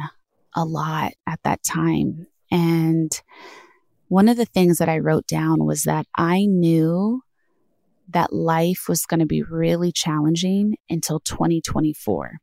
a 0.56 0.66
lot 0.66 1.13
at 1.28 1.40
that 1.44 1.63
time. 1.63 2.28
And 2.52 3.12
one 4.08 4.28
of 4.28 4.38
the 4.38 4.46
things 4.46 4.78
that 4.80 4.90
I 4.90 5.00
wrote 5.00 5.28
down 5.28 5.66
was 5.66 5.84
that 5.84 6.08
I 6.18 6.46
knew 6.46 7.22
that 8.10 8.34
life 8.34 8.86
was 8.88 9.06
going 9.06 9.20
to 9.20 9.26
be 9.26 9.44
really 9.44 9.92
challenging 9.92 10.78
until 10.90 11.20
2024. 11.20 12.40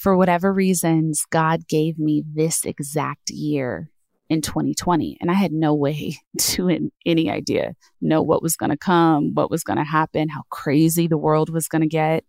For 0.00 0.16
whatever 0.16 0.50
reasons, 0.50 1.26
God 1.28 1.68
gave 1.68 1.98
me 1.98 2.24
this 2.26 2.64
exact 2.64 3.28
year 3.28 3.90
in 4.30 4.40
2020. 4.40 5.18
And 5.20 5.30
I 5.30 5.34
had 5.34 5.52
no 5.52 5.74
way 5.74 6.16
to, 6.38 6.90
any 7.04 7.30
idea, 7.30 7.74
know 8.00 8.22
what 8.22 8.42
was 8.42 8.56
going 8.56 8.70
to 8.70 8.78
come, 8.78 9.34
what 9.34 9.50
was 9.50 9.62
going 9.62 9.76
to 9.76 9.84
happen, 9.84 10.30
how 10.30 10.44
crazy 10.48 11.06
the 11.06 11.18
world 11.18 11.50
was 11.50 11.68
going 11.68 11.82
to 11.82 11.86
get, 11.86 12.24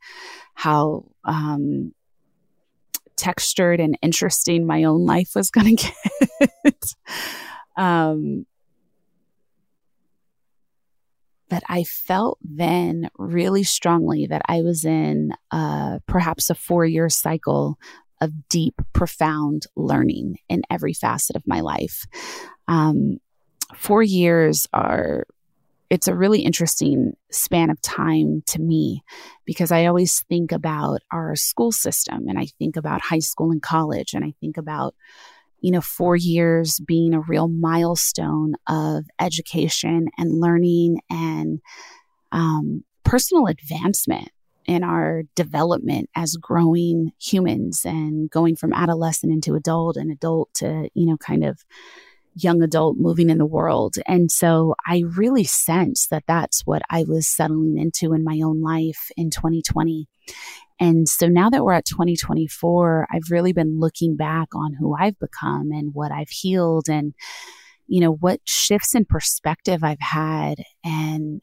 how 0.53 1.05
um, 1.23 1.93
textured 3.15 3.79
and 3.79 3.97
interesting 4.01 4.67
my 4.67 4.84
own 4.84 5.05
life 5.05 5.29
was 5.34 5.49
going 5.49 5.77
to 5.77 5.93
get. 6.65 6.93
um, 7.77 8.45
but 11.51 11.63
I 11.67 11.83
felt 11.83 12.39
then 12.41 13.09
really 13.17 13.63
strongly 13.63 14.25
that 14.27 14.41
I 14.45 14.61
was 14.61 14.85
in 14.85 15.33
uh, 15.51 15.99
perhaps 16.07 16.49
a 16.49 16.55
four 16.55 16.85
year 16.85 17.09
cycle 17.09 17.77
of 18.21 18.31
deep, 18.47 18.75
profound 18.93 19.63
learning 19.75 20.37
in 20.47 20.61
every 20.71 20.93
facet 20.93 21.35
of 21.35 21.43
my 21.45 21.59
life. 21.59 22.05
Um, 22.69 23.17
four 23.75 24.01
years 24.01 24.65
are 24.71 25.25
it's 25.89 26.07
a 26.07 26.15
really 26.15 26.39
interesting 26.39 27.17
span 27.31 27.69
of 27.69 27.81
time 27.81 28.43
to 28.47 28.61
me 28.61 29.03
because 29.43 29.73
I 29.73 29.87
always 29.87 30.21
think 30.29 30.53
about 30.53 31.01
our 31.11 31.35
school 31.35 31.73
system 31.73 32.29
and 32.29 32.39
I 32.39 32.45
think 32.59 32.77
about 32.77 33.01
high 33.01 33.19
school 33.19 33.51
and 33.51 33.61
college 33.61 34.13
and 34.13 34.23
I 34.23 34.33
think 34.39 34.55
about 34.55 34.95
you 35.62 35.71
know 35.71 35.82
4 35.82 36.15
years 36.15 36.80
being 36.80 37.13
a 37.13 37.21
real 37.21 37.47
milestone 37.47 38.54
of 38.67 39.06
education 39.19 40.08
and 40.17 40.39
learning 40.39 41.00
and 41.10 41.60
um, 42.32 42.84
personal 43.04 43.47
advancement 43.47 44.30
in 44.65 44.84
our 44.84 45.24
development 45.36 46.10
as 46.15 46.36
growing 46.36 47.12
humans 47.19 47.82
and 47.84 48.30
going 48.30 48.56
from 48.56 48.74
adolescent 48.74 49.32
into 49.32 49.56
adult 49.56 49.97
and 49.97 50.12
adult 50.12 50.54
to 50.54 50.89
you 50.93 51.06
know 51.06 51.17
kind 51.17 51.43
of 51.43 51.63
young 52.35 52.61
adult 52.61 52.97
moving 52.97 53.29
in 53.29 53.37
the 53.37 53.45
world. 53.45 53.95
And 54.07 54.31
so 54.31 54.75
I 54.85 55.03
really 55.15 55.43
sense 55.43 56.07
that 56.07 56.23
that's 56.27 56.61
what 56.65 56.81
I 56.89 57.03
was 57.03 57.27
settling 57.27 57.77
into 57.77 58.13
in 58.13 58.23
my 58.23 58.39
own 58.43 58.61
life 58.61 59.11
in 59.17 59.29
2020. 59.29 60.07
And 60.79 61.07
so 61.07 61.27
now 61.27 61.49
that 61.49 61.63
we're 61.63 61.73
at 61.73 61.85
2024, 61.85 63.07
I've 63.11 63.29
really 63.29 63.53
been 63.53 63.79
looking 63.79 64.15
back 64.15 64.49
on 64.55 64.73
who 64.73 64.95
I've 64.97 65.19
become 65.19 65.71
and 65.71 65.93
what 65.93 66.11
I've 66.11 66.29
healed 66.29 66.89
and, 66.89 67.13
you 67.87 67.99
know, 67.99 68.13
what 68.13 68.39
shifts 68.45 68.95
in 68.95 69.05
perspective 69.05 69.83
I've 69.83 69.99
had. 69.99 70.63
And 70.83 71.41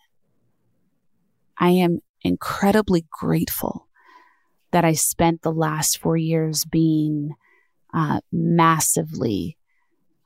I 1.58 1.70
am 1.70 2.00
incredibly 2.22 3.06
grateful 3.10 3.88
that 4.70 4.84
I 4.84 4.94
spent 4.94 5.42
the 5.42 5.52
last 5.52 5.98
four 5.98 6.16
years 6.16 6.64
being 6.64 7.34
uh, 7.92 8.20
massively 8.32 9.57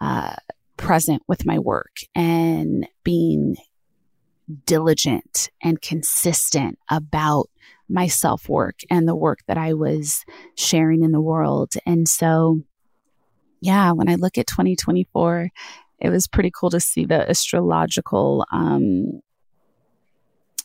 uh, 0.03 0.35
present 0.77 1.23
with 1.29 1.47
my 1.47 1.61
work 1.61 1.99
and 2.12 2.88
being 3.05 3.55
diligent 4.67 5.49
and 5.62 5.81
consistent 5.81 6.77
about 6.91 7.49
my 7.88 8.09
self 8.09 8.49
work 8.49 8.81
and 8.91 9.07
the 9.07 9.15
work 9.15 9.38
that 9.47 9.57
I 9.57 9.75
was 9.75 10.25
sharing 10.57 11.05
in 11.05 11.12
the 11.12 11.21
world. 11.21 11.75
And 11.87 12.09
so, 12.09 12.62
yeah, 13.61 13.93
when 13.93 14.09
I 14.09 14.17
look 14.17 14.38
at 14.38 14.49
2024, 14.49 15.51
it 16.01 16.11
was 16.11 16.27
pretty 16.27 16.51
cool 16.53 16.71
to 16.71 16.81
see 16.81 17.05
the 17.05 17.31
astrological 17.31 18.45
um, 18.51 19.21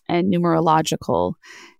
and 0.10 0.34
numerological 0.34 1.34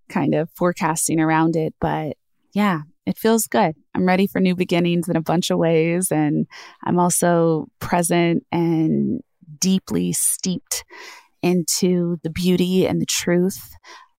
kind 0.10 0.36
of 0.36 0.52
forecasting 0.52 1.20
around 1.20 1.56
it. 1.56 1.74
But 1.80 2.18
yeah, 2.54 2.82
it 3.08 3.18
feels 3.18 3.48
good. 3.48 3.76
I'm 3.98 4.06
ready 4.06 4.28
for 4.28 4.40
new 4.40 4.56
beginnings 4.56 5.10
in 5.10 5.16
a 5.16 5.22
bunch 5.22 5.50
of 5.50 5.58
ways. 5.58 6.12
And 6.12 6.46
I'm 6.84 7.00
also 7.00 7.66
present 7.80 8.46
and 8.52 9.22
deeply 9.60 10.14
steeped 10.14 10.86
into 11.42 12.18
the 12.24 12.30
beauty 12.30 12.86
and 12.86 13.02
the 13.02 13.08
truth 13.08 13.74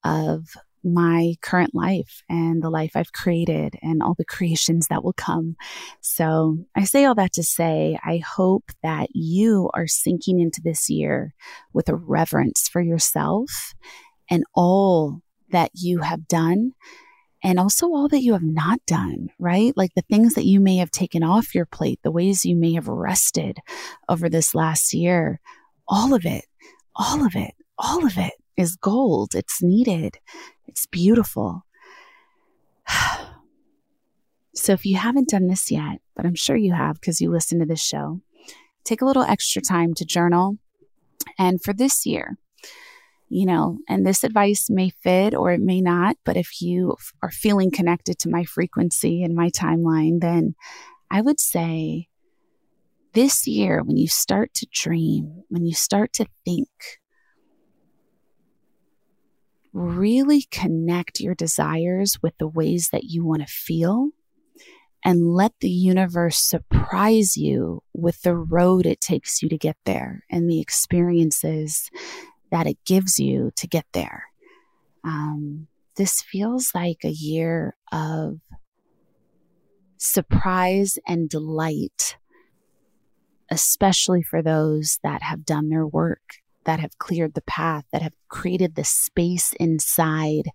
of 0.05 0.47
my 0.83 1.35
current 1.43 1.75
life 1.75 2.23
and 2.29 2.63
the 2.63 2.71
life 2.71 2.93
I've 2.97 3.13
created 3.13 3.75
and 3.81 4.03
all 4.03 4.15
the 4.19 4.25
creations 4.25 4.89
that 4.89 5.05
will 5.05 5.13
come. 5.13 5.55
So 6.01 6.59
I 6.75 6.85
say 6.85 7.05
all 7.05 7.15
that 7.15 7.33
to 7.35 7.43
say, 7.45 7.99
I 8.05 8.19
hope 8.19 8.65
that 8.83 9.11
you 9.13 9.71
are 9.75 9.87
sinking 9.87 10.41
into 10.41 10.61
this 10.63 10.91
year 10.91 11.35
with 11.73 11.89
a 11.89 11.95
reverence 11.95 12.69
for 12.69 12.81
yourself 12.81 13.75
and 14.29 14.43
all 14.55 15.21
that 15.51 15.71
you 15.75 16.01
have 16.01 16.27
done 16.27 16.73
and 17.43 17.59
also 17.59 17.87
all 17.87 18.09
that 18.09 18.23
you 18.23 18.33
have 18.33 18.43
not 18.43 18.81
done, 18.87 19.29
right? 19.39 19.77
Like 19.77 19.95
the 19.95 20.03
things 20.03 20.35
that 20.35 20.47
you 20.47 20.61
may 20.61 20.77
have 20.77 20.91
taken 20.91 21.23
off 21.23 21.55
your 21.55 21.67
plate, 21.67 22.01
the 22.03 22.11
ways 22.11 22.45
you 22.45 22.57
may 22.57 22.73
have 22.75 22.89
rested 22.89 23.59
over 24.09 24.29
this 24.29 24.55
last 24.55 24.93
year, 24.93 25.41
all 25.87 26.15
of 26.15 26.27
it, 26.27 26.47
all 26.97 27.25
of 27.25 27.37
it, 27.37 27.55
all 27.79 28.05
of 28.05 28.19
it 28.19 28.33
is 28.57 28.77
gold. 28.77 29.35
It's 29.35 29.63
needed. 29.63 30.19
It's 30.67 30.87
beautiful. 30.87 31.65
so 34.55 34.73
if 34.73 34.85
you 34.85 34.97
haven't 34.97 35.29
done 35.29 35.47
this 35.47 35.71
yet, 35.71 36.01
but 36.17 36.27
I'm 36.27 36.35
sure 36.35 36.57
you 36.57 36.73
have 36.73 37.01
because 37.01 37.21
you 37.21 37.31
listen 37.31 37.61
to 37.61 37.67
this 37.67 37.83
show, 37.83 38.21
take 38.85 39.01
a 39.01 39.07
little 39.07 39.23
extra 39.23 39.63
time 39.63 39.95
to 39.95 40.05
journal. 40.05 40.59
And 41.39 41.63
for 41.63 41.73
this 41.73 42.05
year, 42.05 42.37
you 43.29 43.47
know, 43.47 43.79
and 43.89 44.07
this 44.07 44.25
advice 44.25 44.69
may 44.71 44.91
fit 44.91 45.35
or 45.35 45.53
it 45.53 45.61
may 45.61 45.81
not, 45.81 46.17
but 46.25 46.37
if 46.37 46.61
you 46.63 46.97
are 47.23 47.31
feeling 47.31 47.71
connected 47.71 48.19
to 48.21 48.31
my 48.31 48.45
frequency 48.45 49.23
and 49.23 49.35
my 49.35 49.51
timeline, 49.51 50.21
then 50.21 50.55
I 51.11 51.21
would 51.21 51.41
say 51.41 52.09
this 53.13 53.47
year, 53.47 53.83
when 53.83 53.97
you 53.97 54.09
start 54.09 54.55
to 54.55 54.67
dream, 54.73 55.43
when 55.49 55.65
you 55.65 55.75
start 55.75 56.13
to 56.15 56.27
think, 56.45 56.69
really 59.73 60.43
connect 60.51 61.21
your 61.21 61.35
desires 61.35 62.19
with 62.23 62.37
the 62.39 62.49
ways 62.49 62.89
that 62.93 63.05
you 63.05 63.25
want 63.25 63.43
to 63.43 63.53
feel 63.53 64.11
and 65.05 65.33
let 65.35 65.53
the 65.61 65.71
universe 65.71 66.39
surprise 66.39 67.37
you 67.37 67.83
with 67.93 68.23
the 68.23 68.35
road 68.35 68.87
it 68.87 69.01
takes 69.01 69.43
you 69.43 69.49
to 69.49 69.59
get 69.59 69.77
there 69.85 70.25
and 70.31 70.51
the 70.51 70.61
experiences 70.61 71.91
that 72.51 72.67
it 72.67 72.79
gives 72.85 73.19
you 73.19 73.51
to 73.57 73.67
get 73.67 73.87
there. 73.93 74.25
Um, 75.05 75.69
this 75.97 76.23
feels 76.23 76.73
like 76.75 77.05
a 77.05 77.11
year 77.11 77.77
of 77.93 78.39
surprise 79.97 80.99
and 81.07 81.29
delight, 81.29 82.17
especially 83.51 84.23
for 84.23 84.43
those 84.43 84.99
that 85.03 85.23
have 85.23 85.45
done 85.45 85.69
their 85.69 85.87
work, 85.87 86.23
that 86.65 86.81
have 86.81 86.99
cleared 86.99 87.35
the 87.35 87.43
path, 87.43 87.85
that 87.93 88.03
have 88.03 88.15
created 88.29 88.75
the 88.75 88.85
space 88.85 89.53
inside 89.55 90.51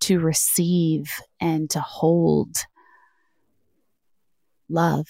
to 0.00 0.18
receive 0.18 1.12
and 1.40 1.68
to 1.70 1.80
hold 1.80 2.54
love 4.68 5.06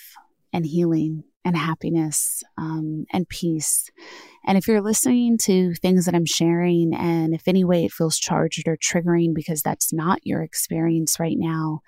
and 0.52 0.66
healing 0.66 1.24
and 1.46 1.56
happiness 1.56 2.42
um, 2.58 3.06
and 3.12 3.28
peace. 3.28 3.88
And 4.44 4.58
if 4.58 4.66
you're 4.66 4.82
listening 4.82 5.38
to 5.42 5.74
things 5.74 6.04
that 6.04 6.14
I'm 6.14 6.26
sharing, 6.26 6.92
and 6.92 7.32
if 7.32 7.46
any 7.46 7.62
way 7.62 7.84
it 7.84 7.92
feels 7.92 8.18
charged 8.18 8.66
or 8.66 8.76
triggering 8.76 9.32
because 9.32 9.62
that's 9.62 9.92
not 9.92 10.18
your 10.24 10.42
experience 10.42 11.20
right 11.20 11.36
now, 11.38 11.82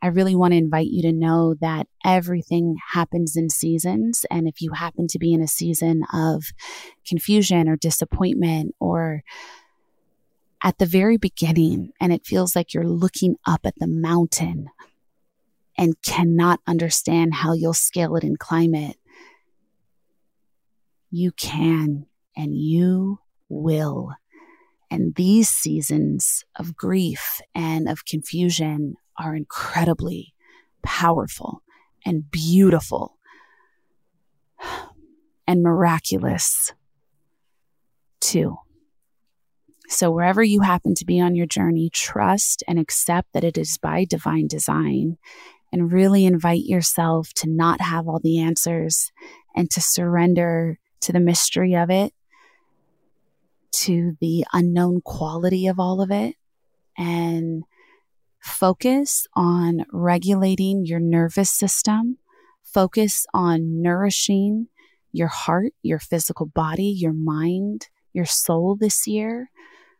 I 0.00 0.06
really 0.06 0.34
want 0.34 0.52
to 0.52 0.58
invite 0.58 0.86
you 0.86 1.02
to 1.02 1.12
know 1.12 1.54
that 1.60 1.86
everything 2.02 2.76
happens 2.92 3.36
in 3.36 3.50
seasons. 3.50 4.24
And 4.30 4.48
if 4.48 4.62
you 4.62 4.72
happen 4.72 5.06
to 5.08 5.18
be 5.18 5.34
in 5.34 5.42
a 5.42 5.48
season 5.48 6.04
of 6.12 6.44
confusion 7.06 7.68
or 7.68 7.76
disappointment 7.76 8.74
or 8.80 9.22
at 10.62 10.78
the 10.78 10.86
very 10.86 11.18
beginning, 11.18 11.92
and 12.00 12.10
it 12.10 12.24
feels 12.24 12.56
like 12.56 12.72
you're 12.72 12.88
looking 12.88 13.36
up 13.46 13.60
at 13.64 13.74
the 13.78 13.86
mountain 13.86 14.70
and 15.76 16.00
cannot 16.02 16.60
understand 16.66 17.34
how 17.34 17.52
you'll 17.52 17.72
scale 17.72 18.16
it 18.16 18.24
and 18.24 18.38
climb 18.38 18.74
it, 18.74 18.96
you 21.10 21.32
can 21.32 22.06
and 22.36 22.54
you 22.54 23.18
will. 23.48 24.12
And 24.90 25.14
these 25.14 25.48
seasons 25.48 26.44
of 26.56 26.76
grief 26.76 27.40
and 27.54 27.88
of 27.88 28.04
confusion 28.04 28.94
are 29.18 29.34
incredibly 29.34 30.34
powerful 30.82 31.62
and 32.04 32.30
beautiful 32.30 33.16
and 35.46 35.62
miraculous 35.62 36.72
too. 38.20 38.56
So, 39.88 40.10
wherever 40.10 40.42
you 40.42 40.62
happen 40.62 40.94
to 40.94 41.04
be 41.04 41.20
on 41.20 41.34
your 41.34 41.46
journey, 41.46 41.90
trust 41.92 42.64
and 42.66 42.78
accept 42.78 43.32
that 43.34 43.44
it 43.44 43.58
is 43.58 43.76
by 43.78 44.04
divine 44.04 44.46
design 44.48 45.18
and 45.74 45.92
really 45.92 46.24
invite 46.24 46.62
yourself 46.66 47.32
to 47.34 47.50
not 47.50 47.80
have 47.80 48.06
all 48.06 48.20
the 48.22 48.38
answers 48.38 49.10
and 49.56 49.68
to 49.72 49.80
surrender 49.80 50.78
to 51.00 51.12
the 51.12 51.18
mystery 51.18 51.74
of 51.74 51.90
it, 51.90 52.12
to 53.72 54.16
the 54.20 54.44
unknown 54.52 55.00
quality 55.04 55.66
of 55.66 55.80
all 55.80 56.00
of 56.00 56.12
it, 56.12 56.36
and 56.96 57.64
focus 58.40 59.26
on 59.34 59.84
regulating 59.90 60.86
your 60.86 61.00
nervous 61.00 61.50
system, 61.50 62.18
focus 62.62 63.26
on 63.34 63.82
nourishing 63.82 64.68
your 65.10 65.26
heart, 65.26 65.72
your 65.82 65.98
physical 65.98 66.46
body, 66.46 66.94
your 66.96 67.12
mind, 67.12 67.88
your 68.12 68.26
soul 68.26 68.76
this 68.78 69.08
year. 69.08 69.50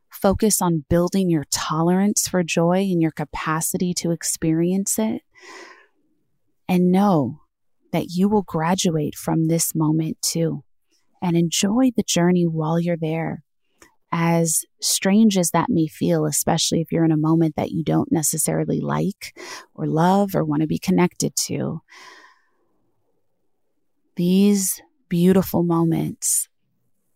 Focus 0.09 0.63
on 0.63 0.85
building 0.89 1.29
your 1.29 1.47
tolerance 1.51 2.29
for 2.29 2.45
joy 2.45 2.77
and 2.77 3.03
your 3.03 3.11
capacity 3.11 3.93
to 3.93 4.13
experience 4.13 5.01
it 5.01 5.23
and 6.69 6.91
know 6.91 7.41
that 7.93 8.07
you 8.11 8.29
will 8.29 8.43
graduate 8.43 9.15
from 9.15 9.47
this 9.47 9.75
moment 9.75 10.19
too 10.23 10.65
and 11.23 11.37
enjoy 11.37 11.91
the 11.97 12.03
journey 12.03 12.45
while 12.45 12.79
you're 12.81 12.97
there 12.97 13.43
as 14.17 14.65
strange 14.81 15.37
as 15.37 15.51
that 15.51 15.69
may 15.69 15.89
feel, 15.89 16.25
especially 16.25 16.81
if 16.81 16.93
you're 16.93 17.05
in 17.05 17.11
a 17.11 17.17
moment 17.17 17.57
that 17.57 17.73
you 17.73 17.83
don't 17.83 18.13
necessarily 18.13 18.81
like 18.81 19.37
or 19.75 19.87
love 19.87 20.37
or 20.37 20.45
want 20.45 20.63
to 20.63 20.69
be 20.69 20.79
connected 20.79 21.35
to, 21.35 21.81
these 24.17 24.81
beautiful 25.09 25.65
moments 25.65 26.49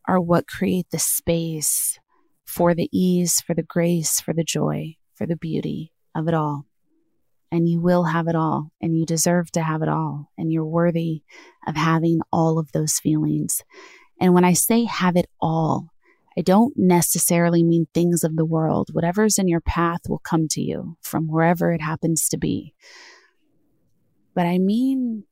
are 0.08 0.20
what 0.20 0.48
create 0.48 0.86
the 0.90 0.98
space 0.98 2.00
for 2.44 2.74
the 2.74 2.88
ease, 2.92 3.40
for 3.40 3.54
the 3.54 3.62
grace, 3.62 4.20
for 4.20 4.32
the 4.34 4.42
joy, 4.42 4.96
for 5.14 5.26
the 5.26 5.36
beauty 5.36 5.92
of 6.16 6.26
it 6.26 6.34
all. 6.34 6.67
And 7.50 7.68
you 7.68 7.80
will 7.80 8.04
have 8.04 8.28
it 8.28 8.36
all, 8.36 8.72
and 8.80 8.96
you 8.96 9.06
deserve 9.06 9.50
to 9.52 9.62
have 9.62 9.80
it 9.82 9.88
all, 9.88 10.30
and 10.36 10.52
you're 10.52 10.66
worthy 10.66 11.22
of 11.66 11.76
having 11.76 12.20
all 12.30 12.58
of 12.58 12.72
those 12.72 12.98
feelings. 12.98 13.62
And 14.20 14.34
when 14.34 14.44
I 14.44 14.52
say 14.52 14.84
have 14.84 15.16
it 15.16 15.30
all, 15.40 15.88
I 16.36 16.42
don't 16.42 16.74
necessarily 16.76 17.64
mean 17.64 17.86
things 17.92 18.22
of 18.22 18.36
the 18.36 18.44
world. 18.44 18.90
Whatever's 18.92 19.38
in 19.38 19.48
your 19.48 19.60
path 19.60 20.02
will 20.08 20.20
come 20.20 20.46
to 20.48 20.60
you 20.60 20.96
from 21.00 21.26
wherever 21.26 21.72
it 21.72 21.80
happens 21.80 22.28
to 22.28 22.38
be. 22.38 22.74
But 24.34 24.46
I 24.46 24.58
mean 24.58 25.24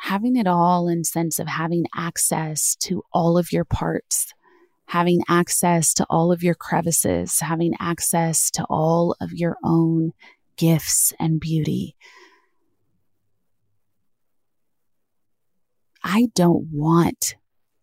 having 0.00 0.34
it 0.34 0.46
all 0.46 0.88
in 0.88 1.04
sense 1.04 1.38
of 1.38 1.46
having 1.46 1.84
access 1.94 2.74
to 2.74 3.04
all 3.12 3.36
of 3.36 3.52
your 3.52 3.64
parts, 3.64 4.32
having 4.86 5.20
access 5.28 5.94
to 5.94 6.06
all 6.10 6.32
of 6.32 6.42
your 6.42 6.54
crevices, 6.54 7.38
having 7.38 7.74
access 7.78 8.50
to 8.50 8.64
all 8.64 9.14
of 9.20 9.32
your 9.32 9.56
own 9.62 10.12
gifts 10.60 11.14
and 11.18 11.40
beauty. 11.40 11.96
I 16.04 16.28
don't 16.34 16.68
want 16.70 17.36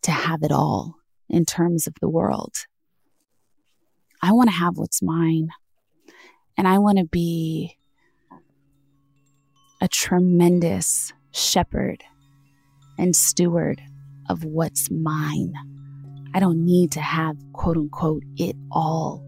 to 0.04 0.12
have 0.12 0.44
it 0.44 0.52
all 0.52 0.98
in 1.28 1.44
terms 1.44 1.88
of 1.88 1.96
the 2.00 2.08
world. 2.08 2.68
I 4.22 4.32
want 4.32 4.50
to 4.50 4.56
have 4.56 4.78
what's 4.78 5.02
mine. 5.02 5.50
And 6.56 6.68
I 6.68 6.78
want 6.78 7.00
to 7.00 7.06
be 7.06 7.78
a 9.82 9.88
tremendous 9.88 11.14
shepherd 11.32 12.04
and 13.00 13.16
steward 13.16 13.82
of 14.30 14.44
what's 14.44 14.92
mine. 14.92 15.54
I 16.36 16.40
don't 16.40 16.64
need 16.64 16.92
to 16.92 17.02
have 17.02 17.38
quote 17.54 17.78
unquote 17.78 18.24
it 18.38 18.56
all. 18.72 19.26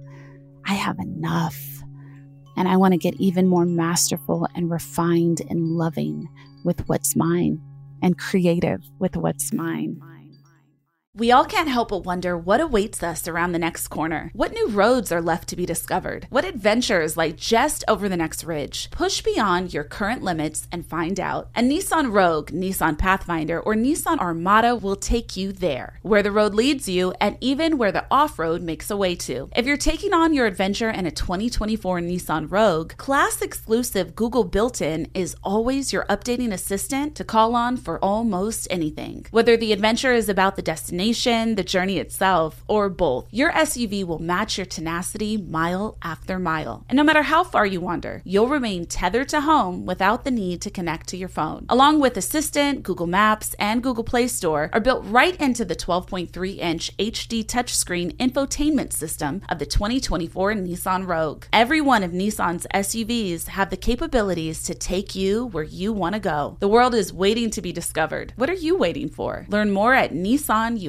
I 0.65 0.73
have 0.73 0.99
enough. 0.99 1.78
And 2.59 2.67
I 2.67 2.75
want 2.75 2.91
to 2.91 2.97
get 2.97 3.15
even 3.15 3.47
more 3.47 3.65
masterful 3.65 4.45
and 4.53 4.69
refined 4.69 5.41
and 5.49 5.77
loving 5.77 6.27
with 6.65 6.87
what's 6.89 7.15
mine 7.15 7.61
and 8.01 8.17
creative 8.19 8.83
with 8.99 9.15
what's 9.15 9.53
mine. 9.53 10.01
We 11.15 11.31
all 11.31 11.43
can't 11.43 11.67
help 11.67 11.89
but 11.89 12.05
wonder 12.05 12.37
what 12.37 12.61
awaits 12.61 13.01
us 13.01 13.27
around 13.27 13.51
the 13.51 13.57
next 13.57 13.87
corner. 13.87 14.29
What 14.33 14.53
new 14.53 14.67
roads 14.67 15.11
are 15.11 15.23
left 15.23 15.49
to 15.49 15.55
be 15.55 15.65
discovered? 15.65 16.27
What 16.29 16.45
adventures 16.45 17.17
lie 17.17 17.31
just 17.31 17.83
over 17.87 18.07
the 18.07 18.15
next 18.15 18.43
ridge? 18.43 18.91
Push 18.91 19.23
beyond 19.23 19.73
your 19.73 19.83
current 19.83 20.21
limits 20.21 20.67
and 20.71 20.85
find 20.85 21.19
out. 21.19 21.49
A 21.55 21.61
Nissan 21.61 22.13
Rogue, 22.13 22.51
Nissan 22.51 22.95
Pathfinder, 22.95 23.59
or 23.59 23.73
Nissan 23.73 24.19
Armada 24.19 24.75
will 24.75 24.95
take 24.95 25.35
you 25.35 25.51
there, 25.51 25.99
where 26.03 26.21
the 26.21 26.31
road 26.31 26.53
leads 26.53 26.87
you, 26.87 27.11
and 27.19 27.39
even 27.41 27.79
where 27.79 27.91
the 27.91 28.05
off 28.11 28.37
road 28.37 28.61
makes 28.61 28.91
a 28.91 28.97
way 28.97 29.15
to. 29.15 29.49
If 29.55 29.65
you're 29.65 29.77
taking 29.77 30.13
on 30.13 30.35
your 30.35 30.45
adventure 30.45 30.91
in 30.91 31.07
a 31.07 31.11
2024 31.11 32.01
Nissan 32.01 32.51
Rogue, 32.51 32.95
class 32.97 33.41
exclusive 33.41 34.15
Google 34.15 34.43
built 34.43 34.79
in 34.79 35.09
is 35.15 35.35
always 35.43 35.91
your 35.91 36.05
updating 36.05 36.53
assistant 36.53 37.15
to 37.15 37.23
call 37.23 37.55
on 37.55 37.77
for 37.77 37.97
almost 37.97 38.67
anything. 38.69 39.25
Whether 39.31 39.57
the 39.57 39.73
adventure 39.73 40.13
is 40.13 40.29
about 40.29 40.55
the 40.55 40.61
destination, 40.61 40.98
destination, 40.99 41.55
the 41.55 41.63
journey 41.63 41.97
itself, 41.97 42.61
or 42.67 42.89
both, 42.89 43.25
your 43.31 43.53
SUV 43.53 44.03
will 44.03 44.19
match 44.19 44.57
your 44.57 44.65
tenacity 44.65 45.37
mile 45.37 45.97
after 46.01 46.37
mile. 46.37 46.83
And 46.89 46.97
no 46.97 47.03
matter 47.03 47.21
how 47.21 47.45
far 47.45 47.65
you 47.65 47.79
wander, 47.79 48.21
you'll 48.25 48.49
remain 48.49 48.85
tethered 48.85 49.29
to 49.29 49.39
home 49.39 49.85
without 49.85 50.25
the 50.25 50.31
need 50.31 50.61
to 50.61 50.69
connect 50.69 51.07
to 51.09 51.17
your 51.17 51.29
phone. 51.29 51.65
Along 51.69 52.01
with 52.01 52.17
Assistant, 52.17 52.83
Google 52.83 53.07
Maps, 53.07 53.55
and 53.59 53.81
Google 53.81 54.03
Play 54.03 54.27
Store 54.27 54.69
are 54.73 54.81
built 54.81 55.05
right 55.05 55.39
into 55.39 55.63
the 55.63 55.75
12.3 55.75 56.57
inch 56.57 56.97
HD 56.97 57.45
touchscreen 57.45 58.13
infotainment 58.17 58.91
system 58.91 59.41
of 59.47 59.59
the 59.59 59.65
2024 59.65 60.53
Nissan 60.55 61.07
Rogue. 61.07 61.45
Every 61.53 61.79
one 61.79 62.03
of 62.03 62.11
Nissan's 62.11 62.67
SUVs 62.73 63.47
have 63.47 63.69
the 63.69 63.77
capabilities 63.77 64.63
to 64.63 64.75
take 64.75 65.15
you 65.15 65.45
where 65.47 65.63
you 65.63 65.93
want 65.93 66.15
to 66.15 66.19
go. 66.19 66.57
The 66.59 66.67
world 66.67 66.93
is 66.93 67.13
waiting 67.13 67.49
to 67.51 67.61
be 67.61 67.71
discovered. 67.71 68.33
What 68.35 68.49
are 68.49 68.63
you 68.65 68.75
waiting 68.75 69.07
for? 69.07 69.45
Learn 69.47 69.71
more 69.71 69.93
at 69.93 70.11
Nissan 70.11 70.88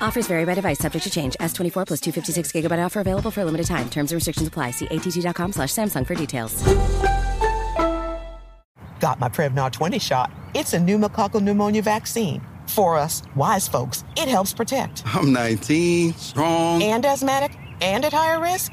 Offers 0.00 0.26
vary 0.26 0.44
by 0.44 0.54
device, 0.54 0.78
subject 0.78 1.04
to 1.04 1.10
change. 1.10 1.36
S24 1.40 1.86
plus 1.86 2.00
256 2.00 2.52
gigabyte 2.52 2.84
offer 2.84 3.00
available 3.00 3.30
for 3.30 3.42
a 3.42 3.44
limited 3.44 3.66
time. 3.66 3.88
Terms 3.90 4.10
and 4.12 4.16
restrictions 4.16 4.48
apply. 4.48 4.72
See 4.72 4.86
att.com 4.86 5.52
slash 5.52 5.70
Samsung 5.70 6.06
for 6.06 6.14
details. 6.14 6.62
Got 9.00 9.20
my 9.20 9.28
Prevnar 9.28 9.70
20 9.70 9.98
shot. 9.98 10.30
It's 10.54 10.72
a 10.74 10.78
pneumococcal 10.78 11.40
pneumonia 11.42 11.82
vaccine. 11.82 12.42
For 12.66 12.98
us, 12.98 13.22
wise 13.34 13.66
folks, 13.68 14.04
it 14.16 14.28
helps 14.28 14.52
protect. 14.52 15.02
I'm 15.06 15.32
19, 15.32 16.12
strong, 16.14 16.82
and 16.82 17.04
asthmatic, 17.06 17.56
and 17.80 18.04
at 18.04 18.12
higher 18.12 18.40
risk. 18.40 18.72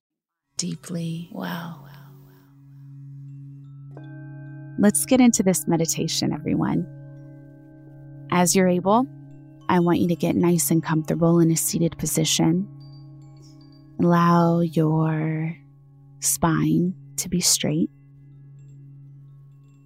deeply 0.61 1.27
well. 1.31 1.89
Let's 4.77 5.07
get 5.07 5.19
into 5.19 5.41
this 5.41 5.67
meditation, 5.67 6.31
everyone. 6.31 6.85
As 8.31 8.55
you're 8.55 8.67
able, 8.67 9.07
I 9.69 9.79
want 9.79 10.01
you 10.01 10.07
to 10.09 10.15
get 10.15 10.35
nice 10.35 10.69
and 10.69 10.83
comfortable 10.83 11.39
in 11.39 11.49
a 11.49 11.57
seated 11.57 11.97
position. 11.97 12.67
Allow 13.99 14.59
your 14.59 15.57
spine 16.19 16.93
to 17.15 17.27
be 17.27 17.41
straight, 17.41 17.89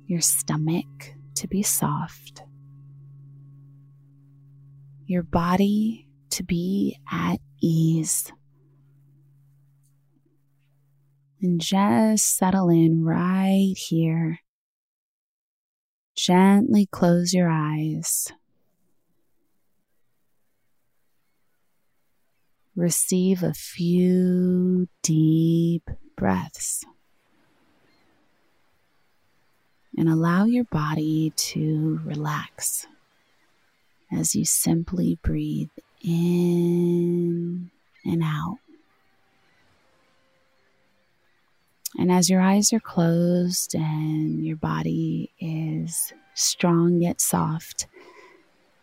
your 0.07 0.19
stomach 0.19 1.13
to 1.35 1.47
be 1.47 1.63
soft, 1.63 2.43
your 5.05 5.23
body 5.23 6.09
to 6.31 6.43
be 6.43 6.99
at 7.09 7.39
ease. 7.61 8.29
And 11.45 11.61
just 11.61 12.37
settle 12.37 12.69
in 12.69 13.05
right 13.05 13.75
here. 13.77 14.39
Gently 16.15 16.87
close 16.87 17.35
your 17.35 17.51
eyes. 17.51 18.33
Receive 22.75 23.43
a 23.43 23.53
few 23.53 24.87
deep 25.03 25.87
breaths. 26.15 26.83
And 29.95 30.09
allow 30.09 30.45
your 30.45 30.65
body 30.65 31.31
to 31.35 32.01
relax 32.03 32.87
as 34.11 34.33
you 34.33 34.45
simply 34.45 35.19
breathe 35.21 35.69
in 36.03 37.69
and 38.03 38.23
out. 38.23 38.57
And 41.97 42.11
as 42.11 42.29
your 42.29 42.41
eyes 42.41 42.73
are 42.73 42.79
closed 42.79 43.73
and 43.73 44.45
your 44.45 44.57
body 44.57 45.31
is 45.39 46.13
strong 46.33 47.01
yet 47.01 47.21
soft, 47.21 47.87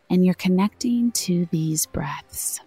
and 0.08 0.24
you're 0.24 0.34
connecting 0.34 1.12
to 1.12 1.46
these 1.50 1.86
breaths, 1.86 2.60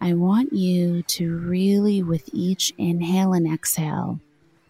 I 0.00 0.14
want 0.14 0.52
you 0.52 1.02
to 1.02 1.36
really, 1.36 2.02
with 2.02 2.28
each 2.32 2.72
inhale 2.76 3.32
and 3.32 3.52
exhale, 3.52 4.20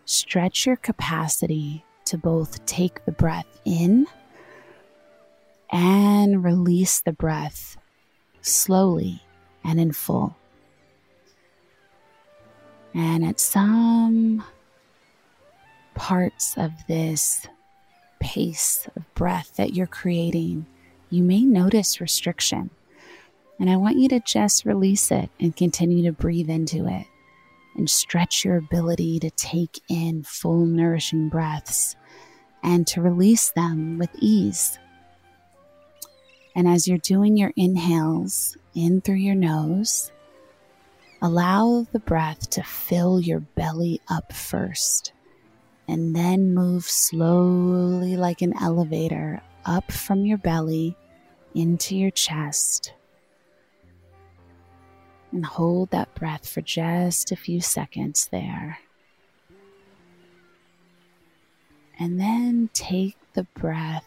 stretch 0.05 0.67
your 0.67 0.77
capacity 0.77 1.85
to 2.05 2.19
both 2.19 2.65
take 2.67 3.05
the 3.05 3.13
breath 3.13 3.61
in 3.65 4.07
and 5.71 6.45
release 6.45 7.01
the 7.01 7.13
breath 7.13 7.79
slowly 8.43 9.23
and 9.65 9.81
in 9.81 9.93
full. 9.93 10.37
And 12.95 13.25
at 13.25 13.41
some 13.41 14.45
parts 15.95 16.57
of 16.57 16.73
this 16.89 17.47
pace 18.21 18.89
of 18.97 19.15
breath 19.15 19.57
that 19.57 19.75
you're 19.75 19.87
creating, 19.87 20.67
you 21.11 21.23
may 21.23 21.43
notice 21.43 22.01
restriction. 22.01 22.71
And 23.59 23.71
I 23.71 23.77
want 23.77 23.99
you 23.99 24.09
to 24.09 24.21
just 24.21 24.65
release 24.65 25.11
it 25.11 25.31
and 25.39 25.57
continue 25.57 26.05
to 26.05 26.13
breathe 26.13 26.51
into 26.51 26.87
it 26.87 27.07
and 27.77 27.89
stretch 27.89 28.45
your 28.45 28.57
ability 28.57 29.19
to 29.21 29.31
take 29.31 29.81
in 29.89 30.23
full, 30.23 30.67
nourishing 30.67 31.29
breaths 31.29 31.97
and 32.63 32.87
to 32.89 33.01
release 33.01 33.51
them 33.53 33.99
with 33.99 34.11
ease. 34.19 34.79
And 36.55 36.69
as 36.69 36.87
you're 36.87 36.99
doing 36.99 37.37
your 37.37 37.53
inhales 37.57 38.57
in 38.75 39.01
through 39.01 39.17
your 39.17 39.35
nose, 39.35 40.13
allow 41.23 41.87
the 41.93 42.01
breath 42.01 42.51
to 42.51 42.63
fill 42.65 43.21
your 43.21 43.39
belly 43.39 44.01
up 44.09 44.33
first 44.33 45.13
and 45.87 46.17
then 46.17 46.53
move 46.53 46.85
slowly 46.85 48.17
like 48.17 48.43
an 48.43 48.53
elevator 48.61 49.41
up 49.65 49.93
from 49.93 50.27
your 50.27 50.39
belly 50.39 50.97
into 51.55 51.97
your 51.97 52.11
chest 52.11 52.93
and 55.31 55.47
hold 55.47 55.91
that 55.91 56.13
breath 56.15 56.47
for 56.49 56.61
just 56.61 57.31
a 57.31 57.37
few 57.37 57.61
seconds 57.61 58.29
there. 58.33 58.79
And 61.99 62.21
then 62.21 62.69
take 62.75 63.17
the 63.33 63.45
breath 63.55 64.05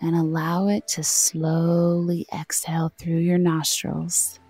and 0.00 0.14
allow 0.16 0.66
it 0.66 0.88
to 0.88 1.04
slowly 1.04 2.26
exhale 2.34 2.92
through 2.98 3.18
your 3.18 3.38
nostrils 3.38 4.40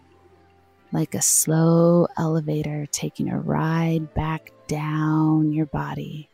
like 0.92 1.14
a 1.14 1.22
slow 1.22 2.06
elevator 2.16 2.86
taking 2.90 3.28
a 3.28 3.38
ride 3.38 4.14
back 4.14 4.52
down 4.66 5.52
your 5.52 5.66
body 5.66 6.28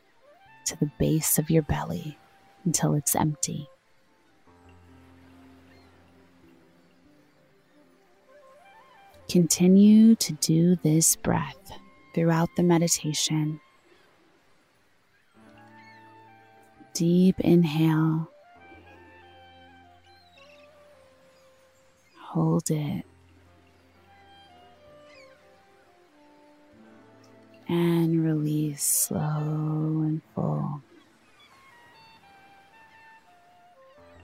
to 0.66 0.78
the 0.78 0.90
base 0.98 1.38
of 1.38 1.50
your 1.50 1.62
belly 1.62 2.16
until 2.64 2.94
it's 2.94 3.14
empty. 3.14 3.68
Continue 9.28 10.14
to 10.16 10.32
do 10.34 10.76
this 10.76 11.16
breath 11.16 11.72
throughout 12.14 12.50
the 12.56 12.62
meditation. 12.62 13.60
Deep 16.92 17.40
inhale. 17.40 18.28
Hold 22.20 22.70
it. 22.70 23.06
And 27.74 28.22
release 28.22 28.84
slow 28.84 29.18
and 29.18 30.20
full. 30.34 30.82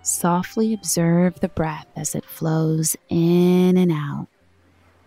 Softly 0.03 0.75
observe 0.75 1.41
the 1.41 1.49
breath 1.49 1.87
as 1.97 2.15
it 2.15 2.27
flows 2.27 2.95
in 3.09 3.79
and 3.79 3.91
out 3.91 4.27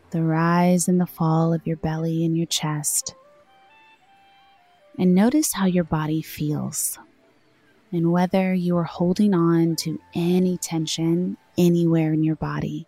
the 0.09 0.23
rise 0.23 0.87
and 0.87 0.99
the 0.99 1.05
fall 1.05 1.53
of 1.53 1.67
your 1.67 1.77
belly 1.77 2.25
and 2.25 2.35
your 2.35 2.47
chest. 2.47 3.13
And 4.97 5.13
notice 5.13 5.53
how 5.53 5.67
your 5.67 5.83
body 5.83 6.23
feels 6.23 6.97
and 7.91 8.11
whether 8.11 8.55
you 8.55 8.75
are 8.75 8.85
holding 8.85 9.35
on 9.35 9.75
to 9.77 9.99
any 10.15 10.57
tension 10.57 11.37
anywhere 11.59 12.11
in 12.11 12.23
your 12.23 12.37
body. 12.37 12.87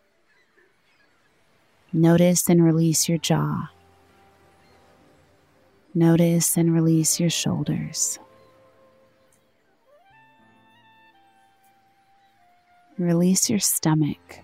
Notice 1.93 2.49
and 2.49 2.63
release 2.63 3.07
your 3.07 3.19
jaw. 3.19 3.69
Notice 5.95 6.57
and 6.57 6.73
release 6.73 7.19
your 7.19 7.29
shoulders. 7.29 8.17
Release 12.97 13.49
your 13.49 13.59
stomach. 13.59 14.39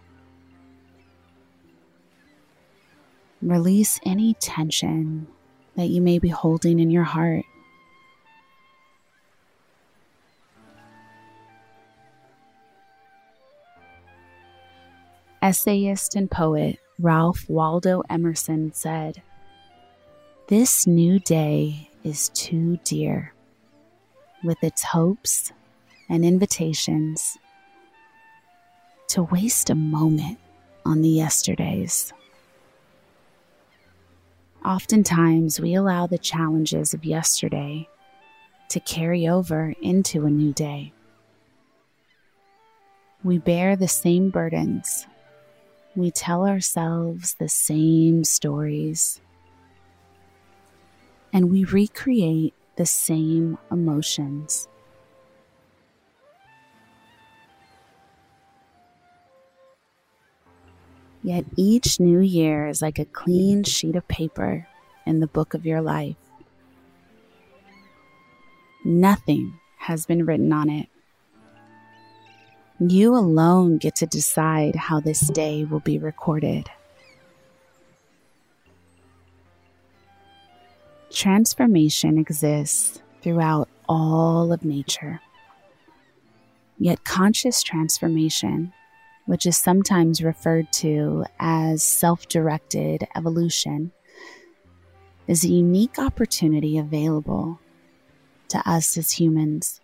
Release 3.42 4.00
any 4.06 4.36
tension 4.36 5.28
that 5.76 5.88
you 5.88 6.02
may 6.02 6.20
be 6.20 6.28
holding 6.28 6.80
in 6.80 6.92
your 6.92 7.04
heart. 7.04 7.46
Essayist 15.42 16.16
and 16.16 16.30
poet 16.30 16.80
Ralph 17.00 17.50
Waldo 17.50 18.04
Emerson 18.10 18.74
said, 18.74 19.24
This 20.50 20.88
new 20.88 21.20
day 21.20 21.92
is 22.04 22.30
too 22.30 22.80
dear, 22.84 23.36
with 24.44 24.58
its 24.64 24.84
hopes 24.84 25.52
and 26.10 26.26
invitations, 26.26 27.38
to 29.10 29.22
waste 29.22 29.70
a 29.70 29.76
moment 29.76 30.40
on 30.88 31.04
the 31.04 31.10
yesterdays. 31.10 32.14
Oftentimes, 34.66 35.60
we 35.60 35.76
allow 35.76 36.08
the 36.08 36.18
challenges 36.18 36.96
of 36.96 37.06
yesterday 37.06 37.88
to 38.70 38.80
carry 38.80 39.28
over 39.28 39.76
into 39.84 40.26
a 40.26 40.32
new 40.32 40.52
day. 40.52 40.92
We 43.24 43.38
bear 43.38 43.76
the 43.76 43.88
same 43.88 44.32
burdens. 44.32 45.06
We 45.96 46.10
tell 46.10 46.48
ourselves 46.48 47.36
the 47.36 47.50
same 47.50 48.24
stories. 48.24 49.22
And 51.32 51.52
we 51.52 51.64
recreate 51.64 52.54
the 52.76 52.86
same 52.86 53.58
emotions. 53.72 54.68
Yet 61.22 61.46
each 61.56 62.00
new 62.00 62.20
year 62.20 62.68
is 62.68 62.82
like 62.82 62.98
a 62.98 63.06
clean 63.06 63.64
sheet 63.64 63.96
of 63.96 64.08
paper 64.08 64.68
in 65.06 65.20
the 65.20 65.28
book 65.28 65.54
of 65.54 65.66
your 65.66 65.82
life. 65.82 66.16
Nothing 68.86 69.60
has 69.78 70.06
been 70.06 70.26
written 70.26 70.54
on 70.54 70.70
it. 70.70 70.88
You 72.80 73.14
alone 73.14 73.78
get 73.78 73.98
to 73.98 74.06
decide 74.06 74.76
how 74.76 75.02
this 75.02 75.28
day 75.32 75.66
will 75.66 75.82
be 75.82 76.00
recorded. 76.00 76.70
Transformation 81.12 82.20
exists 82.20 83.02
throughout 83.22 83.68
all 83.88 84.54
of 84.54 84.64
nature. 84.64 85.20
Yet, 86.78 87.04
conscious 87.04 87.64
transformation, 87.64 88.72
which 89.26 89.46
is 89.48 89.58
sometimes 89.58 90.24
referred 90.24 90.72
to 90.74 91.26
as 91.40 91.84
self 91.84 92.28
directed 92.28 93.08
evolution, 93.16 93.92
is 95.28 95.44
a 95.44 95.50
unique 95.50 95.98
opportunity 95.98 96.78
available 96.78 97.60
to 98.50 98.70
us 98.70 98.96
as 98.96 99.12
humans. 99.12 99.82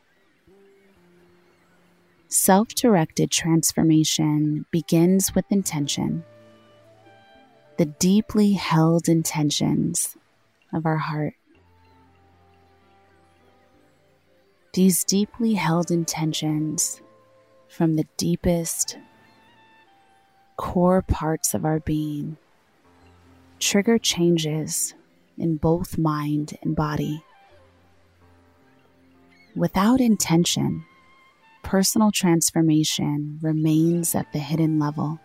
Self 2.27 2.69
directed 2.69 3.31
transformation 3.31 4.67
begins 4.69 5.33
with 5.33 5.45
intention, 5.49 6.23
the 7.77 7.85
deeply 7.85 8.53
held 8.53 9.09
intentions 9.09 10.15
of 10.75 10.85
our 10.85 10.97
heart. 10.97 11.33
These 14.73 15.05
deeply 15.05 15.53
held 15.53 15.89
intentions 15.89 17.01
from 17.69 17.95
the 17.95 18.05
deepest 18.17 18.97
core 20.57 21.01
parts 21.01 21.53
of 21.53 21.63
our 21.63 21.79
being 21.79 22.37
trigger 23.59 23.97
changes 23.97 24.93
in 25.37 25.55
both 25.55 25.97
mind 25.97 26.57
and 26.61 26.75
body. 26.75 27.23
Without 29.55 30.01
intention, 30.01 30.83
personal 31.63 32.11
transformation 32.11 33.39
remains 33.41 34.13
at 34.13 34.31
the 34.33 34.39
hidden 34.39 34.77
level. 34.77 35.19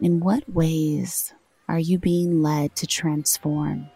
In 0.00 0.18
what 0.18 0.48
ways 0.52 1.32
are 1.68 1.78
you 1.78 1.98
being 1.98 2.42
led 2.42 2.76
to 2.76 2.86
transform? 2.86 3.88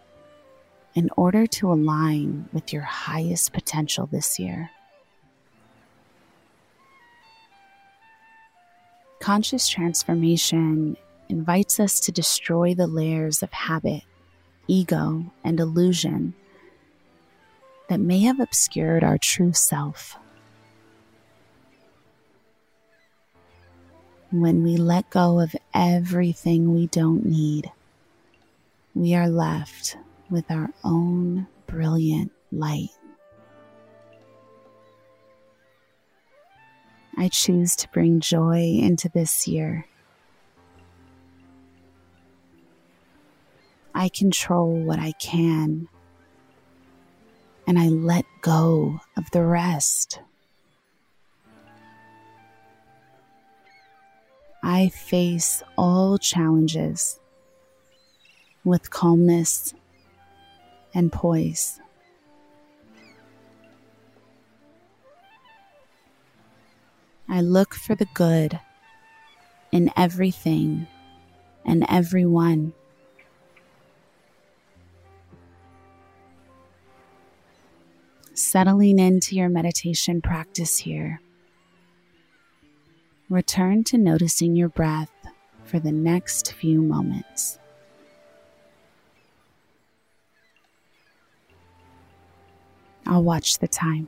in 0.97 1.11
order 1.14 1.47
to 1.47 1.71
align 1.71 2.49
with 2.55 2.73
your 2.73 2.83
highest 2.83 3.53
potential 3.53 4.09
this 4.11 4.39
year. 4.39 4.71
Conscious 9.21 9.69
transformation 9.69 10.97
invites 11.29 11.79
us 11.79 12.01
to 12.01 12.11
destroy 12.11 12.73
the 12.75 12.87
layers 12.87 13.43
of 13.43 13.53
habit, 13.53 14.05
ego, 14.69 15.31
and 15.45 15.61
illusion 15.61 16.33
that 17.91 18.01
may 18.01 18.21
have 18.21 18.41
obscured 18.41 19.05
our 19.05 19.19
true 19.19 19.53
self. 19.53 20.17
When 24.33 24.64
we 24.64 24.77
let 24.77 25.09
go 25.11 25.41
of 25.41 25.55
everything 25.72 26.74
we 26.74 26.89
don't 26.89 27.24
need, 27.24 27.70
we 28.95 29.14
are 29.14 29.29
left 29.29 29.97
with 30.29 30.51
our 30.51 30.70
own 30.83 31.47
brilliant 31.66 32.33
light. 32.51 32.91
I 37.16 37.29
choose 37.29 37.77
to 37.77 37.89
bring 37.91 38.20
joy 38.20 38.79
into 38.81 39.09
this 39.09 39.47
year. 39.47 39.87
I 43.95 44.11
control 44.11 44.74
what 44.74 44.99
I 44.99 45.12
can, 45.12 45.89
and 47.66 47.79
I 47.79 47.89
let 47.89 48.27
go 48.43 49.01
of 49.16 49.31
the 49.31 49.45
rest. 49.45 50.20
I 54.69 54.89
face 54.89 55.62
all 55.79 56.19
challenges 56.19 57.21
with 58.64 58.91
calmness 58.91 59.73
and 60.93 61.12
poise. 61.12 61.81
I 67.29 67.43
look 67.43 67.75
for 67.75 67.95
the 67.95 68.09
good 68.12 68.59
in 69.71 69.93
everything 69.97 70.89
and 71.64 71.87
everyone. 71.89 72.73
Settling 78.35 78.99
into 78.99 79.37
your 79.37 79.49
meditation 79.49 80.21
practice 80.21 80.79
here. 80.79 81.21
Return 83.29 83.83
to 83.85 83.99
noticing 83.99 84.55
your 84.55 84.68
breath 84.68 85.11
for 85.64 85.81
the 85.81 85.91
next 85.91 86.53
few 86.53 86.81
moments. 86.81 87.59
I'll 93.05 93.24
watch 93.24 93.59
the 93.59 93.66
time. 93.66 94.07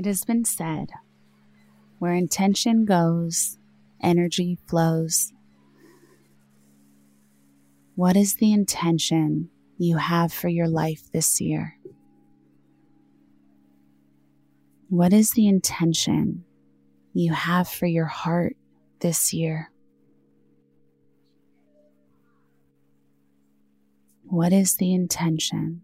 It 0.00 0.06
has 0.06 0.24
been 0.24 0.46
said 0.46 0.92
where 1.98 2.14
intention 2.14 2.86
goes, 2.86 3.58
energy 4.02 4.56
flows. 4.66 5.34
What 7.96 8.16
is 8.16 8.36
the 8.36 8.50
intention 8.50 9.50
you 9.76 9.98
have 9.98 10.32
for 10.32 10.48
your 10.48 10.68
life 10.68 11.12
this 11.12 11.38
year? 11.38 11.76
What 14.88 15.12
is 15.12 15.32
the 15.32 15.46
intention 15.46 16.46
you 17.12 17.34
have 17.34 17.68
for 17.68 17.84
your 17.84 18.06
heart 18.06 18.56
this 19.00 19.34
year? 19.34 19.70
What 24.24 24.54
is 24.54 24.76
the 24.76 24.94
intention? 24.94 25.82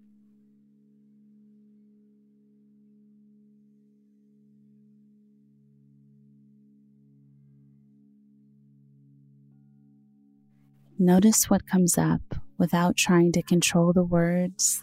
Notice 10.99 11.51
what 11.51 11.67
comes 11.67 11.99
up 11.99 12.23
without 12.59 12.97
trying 12.97 13.33
to 13.33 13.43
control 13.43 13.93
the 13.93 14.03
words, 14.03 14.83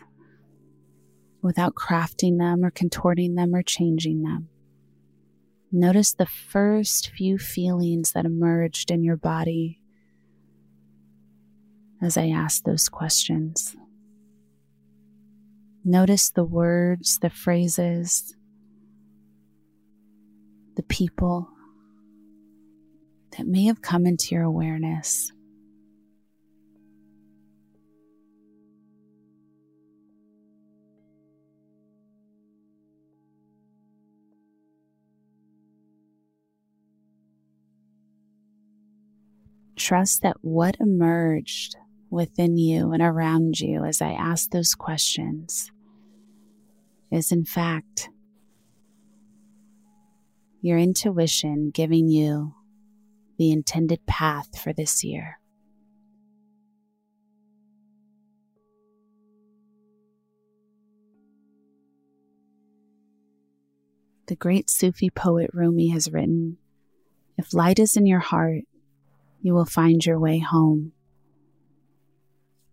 without 1.42 1.74
crafting 1.74 2.38
them 2.38 2.64
or 2.64 2.70
contorting 2.70 3.34
them 3.34 3.56
or 3.56 3.64
changing 3.64 4.22
them. 4.22 4.48
Notice 5.72 6.14
the 6.14 6.28
first 6.28 7.10
few 7.10 7.40
feelings 7.40 8.12
that 8.12 8.26
emerged 8.26 8.92
in 8.92 9.04
your 9.04 9.18
body 9.18 9.80
as 12.00 12.16
I 12.16 12.28
ask 12.28 12.64
those 12.64 12.90
questions. 12.90 13.76
Notice 15.84 16.30
the 16.30 16.46
words, 16.46 17.18
the 17.20 17.32
phrases, 17.32 18.36
the 20.76 20.84
people 20.84 21.50
that 23.38 23.48
may 23.48 23.66
have 23.66 23.82
come 23.82 24.06
into 24.06 24.36
your 24.36 24.44
awareness. 24.44 25.33
Trust 39.76 40.22
that 40.22 40.38
what 40.42 40.78
emerged 40.80 41.76
within 42.10 42.58
you 42.58 42.92
and 42.92 43.02
around 43.02 43.60
you 43.60 43.84
as 43.84 44.02
I 44.02 44.12
ask 44.12 44.52
those 44.52 44.76
questions 44.76 45.72
is, 47.12 47.32
in 47.32 47.44
fact, 47.44 48.10
your 50.62 50.78
intuition 50.78 51.72
giving 51.72 52.08
you 52.08 52.54
the 53.38 53.52
intended 53.52 54.06
path 54.06 54.58
for 54.58 54.72
this 54.74 55.04
year. 55.04 55.40
The 64.28 64.36
great 64.36 64.70
Sufi 64.70 65.10
poet 65.10 65.50
Rumi 65.54 65.90
has 65.90 66.12
written 66.12 66.58
If 67.38 67.54
light 67.54 67.78
is 67.78 67.98
in 67.98 68.06
your 68.06 68.20
heart, 68.20 68.64
you 69.44 69.54
will 69.54 69.66
find 69.66 70.04
your 70.06 70.18
way 70.18 70.40
home. 70.40 70.94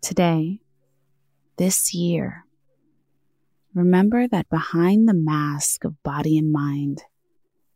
Today, 0.00 0.60
this 1.58 1.92
year, 1.92 2.44
remember 3.74 4.28
that 4.28 4.48
behind 4.48 5.08
the 5.08 5.14
mask 5.14 5.84
of 5.84 6.00
body 6.04 6.38
and 6.38 6.52
mind, 6.52 7.02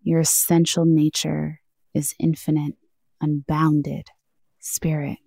your 0.01 0.21
essential 0.21 0.85
nature 0.87 1.61
is 1.93 2.15
infinite, 2.21 2.77
unbounded 3.21 4.07
spirit. 4.61 5.19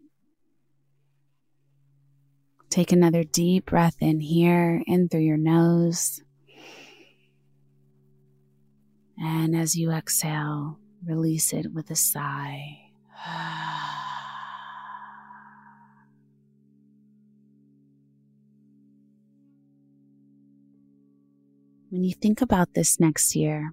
Take 2.69 2.93
another 2.93 3.25
deep 3.25 3.65
breath 3.65 3.97
in 3.99 4.21
here, 4.21 4.81
in 4.87 5.09
through 5.09 5.21
your 5.21 5.37
nose. 5.37 6.21
And 9.17 9.55
as 9.55 9.75
you 9.75 9.91
exhale, 9.91 10.79
release 11.03 11.51
it 11.51 11.73
with 11.73 11.91
a 11.91 11.95
sigh. 11.95 12.86
When 21.89 22.03
you 22.03 22.13
think 22.13 22.41
about 22.41 22.73
this 22.73 22.99
next 22.99 23.35
year, 23.35 23.71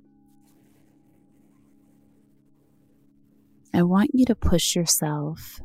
I 3.74 3.82
want 3.82 4.10
you 4.14 4.24
to 4.26 4.36
push 4.36 4.76
yourself 4.76 5.60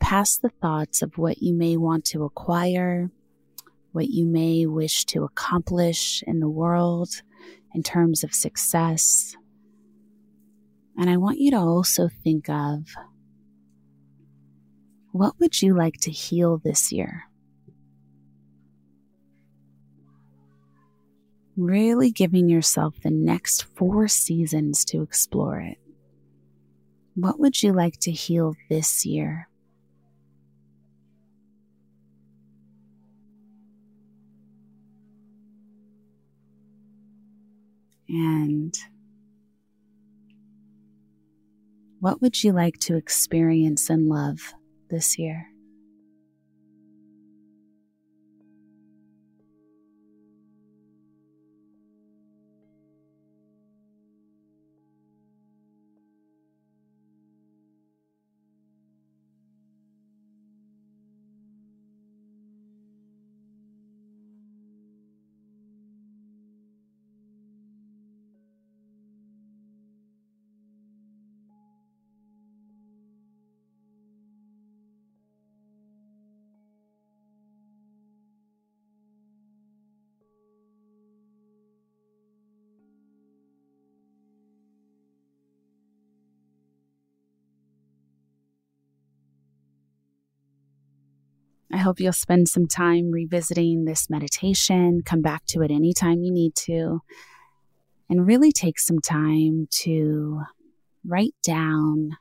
past 0.00 0.42
the 0.42 0.48
thoughts 0.48 1.00
of 1.00 1.16
what 1.16 1.40
you 1.40 1.54
may 1.54 1.76
want 1.76 2.04
to 2.06 2.24
acquire, 2.24 3.12
what 3.92 4.08
you 4.08 4.26
may 4.26 4.66
wish 4.66 5.04
to 5.04 5.22
accomplish 5.22 6.24
in 6.26 6.40
the 6.40 6.48
world 6.48 7.22
in 7.72 7.84
terms 7.84 8.24
of 8.24 8.34
success, 8.34 9.36
and 11.00 11.08
I 11.08 11.16
want 11.16 11.38
you 11.38 11.50
to 11.52 11.56
also 11.56 12.10
think 12.22 12.50
of 12.50 12.84
what 15.12 15.34
would 15.40 15.62
you 15.62 15.74
like 15.74 15.96
to 16.02 16.10
heal 16.10 16.58
this 16.58 16.92
year? 16.92 17.24
Really 21.56 22.10
giving 22.10 22.50
yourself 22.50 23.00
the 23.02 23.10
next 23.10 23.64
four 23.64 24.08
seasons 24.08 24.84
to 24.86 25.00
explore 25.00 25.58
it. 25.60 25.78
What 27.14 27.40
would 27.40 27.62
you 27.62 27.72
like 27.72 27.98
to 28.00 28.10
heal 28.10 28.54
this 28.68 29.06
year? 29.06 29.48
And 38.06 38.76
what 42.00 42.22
would 42.22 42.42
you 42.42 42.52
like 42.52 42.78
to 42.78 42.96
experience 42.96 43.90
and 43.90 44.08
love 44.08 44.54
this 44.88 45.18
year? 45.18 45.49
Hope 91.80 92.00
you'll 92.00 92.12
spend 92.12 92.48
some 92.48 92.66
time 92.66 93.10
revisiting 93.10 93.84
this 93.84 94.08
meditation, 94.08 95.02
come 95.04 95.22
back 95.22 95.44
to 95.46 95.62
it 95.62 95.70
anytime 95.70 96.22
you 96.22 96.32
need 96.32 96.54
to, 96.56 97.00
and 98.08 98.26
really 98.26 98.52
take 98.52 98.78
some 98.78 99.00
time 99.00 99.68
to 99.70 100.42
write 101.04 101.34
down 101.42 102.16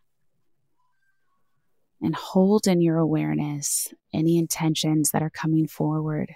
and 2.02 2.16
hold 2.16 2.68
in 2.68 2.82
your 2.82 2.98
awareness 2.98 3.94
any 4.14 4.38
intentions 4.38 5.12
that 5.12 5.22
are 5.22 5.30
coming 5.30 5.68
forward. 5.68 6.34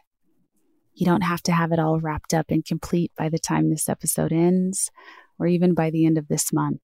You 0.93 1.05
don't 1.05 1.21
have 1.21 1.41
to 1.43 1.51
have 1.51 1.71
it 1.71 1.79
all 1.79 1.99
wrapped 1.99 2.33
up 2.33 2.47
and 2.49 2.65
complete 2.65 3.11
by 3.17 3.29
the 3.29 3.39
time 3.39 3.69
this 3.69 3.89
episode 3.89 4.31
ends 4.31 4.91
or 5.39 5.47
even 5.47 5.73
by 5.73 5.89
the 5.89 6.05
end 6.05 6.17
of 6.17 6.27
this 6.27 6.53
month. 6.53 6.81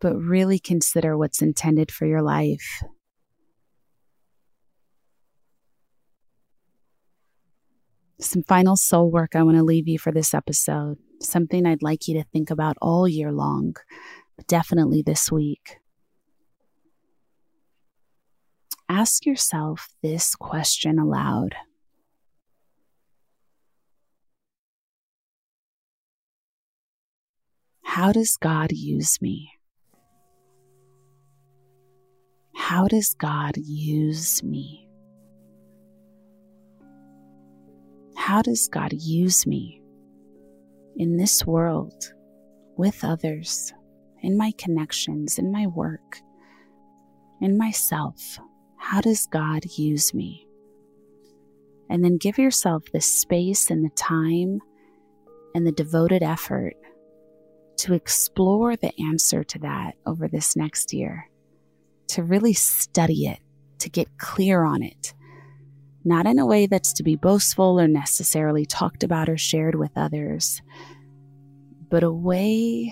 but 0.00 0.16
really 0.16 0.58
consider 0.58 1.16
what's 1.16 1.42
intended 1.42 1.90
for 1.90 2.06
your 2.06 2.22
life. 2.22 2.82
Some 8.18 8.42
final 8.42 8.76
soul 8.76 9.10
work 9.10 9.36
I 9.36 9.42
want 9.42 9.58
to 9.58 9.62
leave 9.62 9.86
you 9.86 9.98
for 9.98 10.10
this 10.10 10.32
episode, 10.32 10.98
something 11.20 11.66
I'd 11.66 11.82
like 11.82 12.08
you 12.08 12.14
to 12.14 12.24
think 12.24 12.50
about 12.50 12.76
all 12.80 13.06
year 13.06 13.30
long, 13.30 13.76
but 14.36 14.46
definitely 14.46 15.02
this 15.02 15.30
week. 15.30 15.78
Ask 18.88 19.26
yourself 19.26 19.90
this 20.02 20.34
question 20.34 20.98
aloud. 20.98 21.56
How 27.82 28.12
does 28.12 28.36
God 28.36 28.72
use 28.72 29.20
me? 29.20 29.55
How 32.76 32.88
does 32.88 33.14
God 33.14 33.56
use 33.56 34.42
me? 34.42 34.86
How 38.14 38.42
does 38.42 38.68
God 38.68 38.92
use 38.92 39.46
me 39.46 39.80
in 40.94 41.16
this 41.16 41.46
world, 41.46 42.12
with 42.76 43.02
others, 43.02 43.72
in 44.20 44.36
my 44.36 44.52
connections, 44.58 45.38
in 45.38 45.50
my 45.50 45.66
work, 45.68 46.18
in 47.40 47.56
myself? 47.56 48.38
How 48.76 49.00
does 49.00 49.26
God 49.26 49.64
use 49.78 50.12
me? 50.12 50.46
And 51.88 52.04
then 52.04 52.18
give 52.18 52.36
yourself 52.36 52.82
the 52.92 53.00
space 53.00 53.70
and 53.70 53.86
the 53.86 53.96
time 53.96 54.60
and 55.54 55.66
the 55.66 55.72
devoted 55.72 56.22
effort 56.22 56.74
to 57.78 57.94
explore 57.94 58.76
the 58.76 58.92
answer 59.00 59.42
to 59.44 59.58
that 59.60 59.94
over 60.04 60.28
this 60.28 60.56
next 60.56 60.92
year, 60.92 61.30
to 62.16 62.22
really 62.22 62.54
study 62.54 63.26
it, 63.26 63.40
to 63.78 63.90
get 63.90 64.16
clear 64.16 64.64
on 64.64 64.82
it, 64.82 65.12
not 66.02 66.24
in 66.24 66.38
a 66.38 66.46
way 66.46 66.66
that's 66.66 66.94
to 66.94 67.02
be 67.02 67.14
boastful 67.14 67.78
or 67.78 67.86
necessarily 67.86 68.64
talked 68.64 69.04
about 69.04 69.28
or 69.28 69.36
shared 69.36 69.74
with 69.74 69.90
others, 69.96 70.62
but 71.90 72.02
a 72.02 72.10
way 72.10 72.90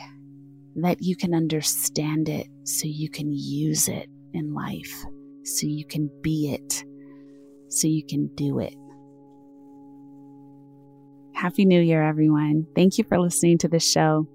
that 0.76 1.00
you 1.00 1.16
can 1.16 1.32
understand 1.32 2.28
it 2.28 2.46
so 2.64 2.86
you 2.86 3.08
can 3.08 3.32
use 3.32 3.88
it 3.88 4.10
in 4.34 4.52
life, 4.52 5.06
so 5.42 5.66
you 5.66 5.86
can 5.86 6.10
be 6.20 6.52
it, 6.52 6.84
so 7.70 7.88
you 7.88 8.04
can 8.04 8.26
do 8.34 8.58
it. 8.58 8.74
Happy 11.34 11.64
New 11.64 11.80
Year, 11.80 12.02
everyone. 12.02 12.66
Thank 12.74 12.98
you 12.98 13.04
for 13.04 13.18
listening 13.18 13.56
to 13.58 13.68
this 13.68 13.90
show. 13.90 14.28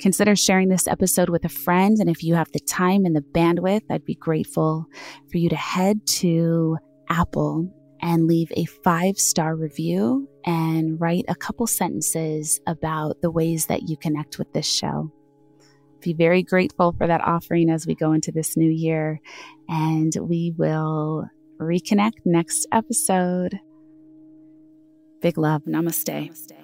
Consider 0.00 0.34
sharing 0.34 0.68
this 0.68 0.88
episode 0.88 1.28
with 1.28 1.44
a 1.44 1.50
friend. 1.50 1.98
And 2.00 2.08
if 2.08 2.22
you 2.22 2.34
have 2.34 2.50
the 2.52 2.60
time 2.60 3.04
and 3.04 3.14
the 3.14 3.20
bandwidth, 3.20 3.82
I'd 3.90 4.04
be 4.04 4.14
grateful 4.14 4.86
for 5.30 5.38
you 5.38 5.48
to 5.50 5.56
head 5.56 6.06
to 6.06 6.78
Apple 7.10 7.70
and 8.00 8.26
leave 8.26 8.50
a 8.56 8.64
five 8.82 9.18
star 9.18 9.54
review 9.54 10.28
and 10.46 10.98
write 11.00 11.24
a 11.28 11.34
couple 11.34 11.66
sentences 11.66 12.60
about 12.66 13.20
the 13.20 13.30
ways 13.30 13.66
that 13.66 13.88
you 13.88 13.96
connect 13.96 14.38
with 14.38 14.50
this 14.52 14.66
show. 14.66 15.12
Be 16.00 16.14
very 16.14 16.42
grateful 16.42 16.94
for 16.96 17.06
that 17.06 17.20
offering 17.20 17.68
as 17.68 17.86
we 17.86 17.94
go 17.94 18.12
into 18.12 18.32
this 18.32 18.56
new 18.56 18.70
year, 18.70 19.20
and 19.68 20.12
we 20.18 20.54
will 20.56 21.26
reconnect 21.60 22.20
next 22.24 22.66
episode. 22.72 23.60
Big 25.20 25.36
love. 25.36 25.64
Namaste. 25.64 26.59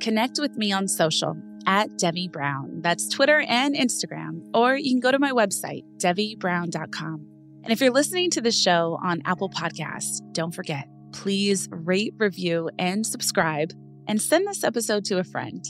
Connect 0.00 0.38
with 0.40 0.56
me 0.56 0.72
on 0.72 0.88
social 0.88 1.36
at 1.66 1.98
Devi 1.98 2.28
Brown. 2.28 2.80
That's 2.80 3.08
Twitter 3.08 3.40
and 3.46 3.74
Instagram. 3.74 4.48
Or 4.54 4.76
you 4.76 4.90
can 4.92 5.00
go 5.00 5.12
to 5.12 5.18
my 5.18 5.32
website, 5.32 5.84
devibrown.com. 5.98 7.26
And 7.62 7.72
if 7.72 7.80
you're 7.80 7.92
listening 7.92 8.30
to 8.30 8.40
the 8.40 8.50
show 8.50 8.98
on 9.04 9.20
Apple 9.26 9.50
Podcasts, 9.50 10.20
don't 10.32 10.54
forget, 10.54 10.88
please 11.12 11.68
rate, 11.70 12.14
review, 12.16 12.70
and 12.78 13.06
subscribe, 13.06 13.72
and 14.08 14.20
send 14.20 14.48
this 14.48 14.64
episode 14.64 15.04
to 15.06 15.18
a 15.18 15.24
friend. 15.24 15.62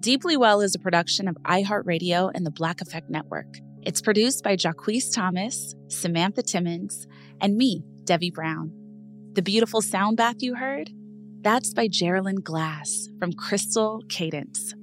Deeply 0.00 0.36
Well 0.36 0.60
is 0.60 0.74
a 0.74 0.78
production 0.78 1.26
of 1.26 1.36
iHeartRadio 1.44 2.30
and 2.34 2.44
the 2.44 2.50
Black 2.50 2.82
Effect 2.82 3.08
Network. 3.08 3.58
It's 3.82 4.02
produced 4.02 4.44
by 4.44 4.56
Jacquees 4.56 5.14
Thomas, 5.14 5.74
Samantha 5.88 6.42
Timmons, 6.42 7.06
and 7.40 7.56
me, 7.56 7.82
Devi 8.04 8.30
Brown. 8.30 8.72
The 9.32 9.42
beautiful 9.42 9.80
sound 9.80 10.18
bath 10.18 10.36
you 10.40 10.54
heard? 10.54 10.90
That's 11.42 11.72
by 11.72 11.88
Geraldine 11.88 12.42
Glass 12.42 13.08
from 13.18 13.32
Crystal 13.32 14.02
Cadence. 14.10 14.74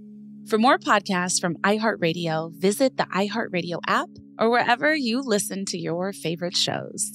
For 0.50 0.58
more 0.58 0.80
podcasts 0.80 1.40
from 1.40 1.56
iHeartRadio, 1.58 2.52
visit 2.52 2.98
the 2.98 3.04
iHeartRadio 3.04 3.80
app 3.86 4.10
or 4.40 4.50
wherever 4.50 4.96
you 4.96 5.22
listen 5.22 5.66
to 5.66 5.78
your 5.78 6.14
favorite 6.14 6.58
shows. 6.58 7.12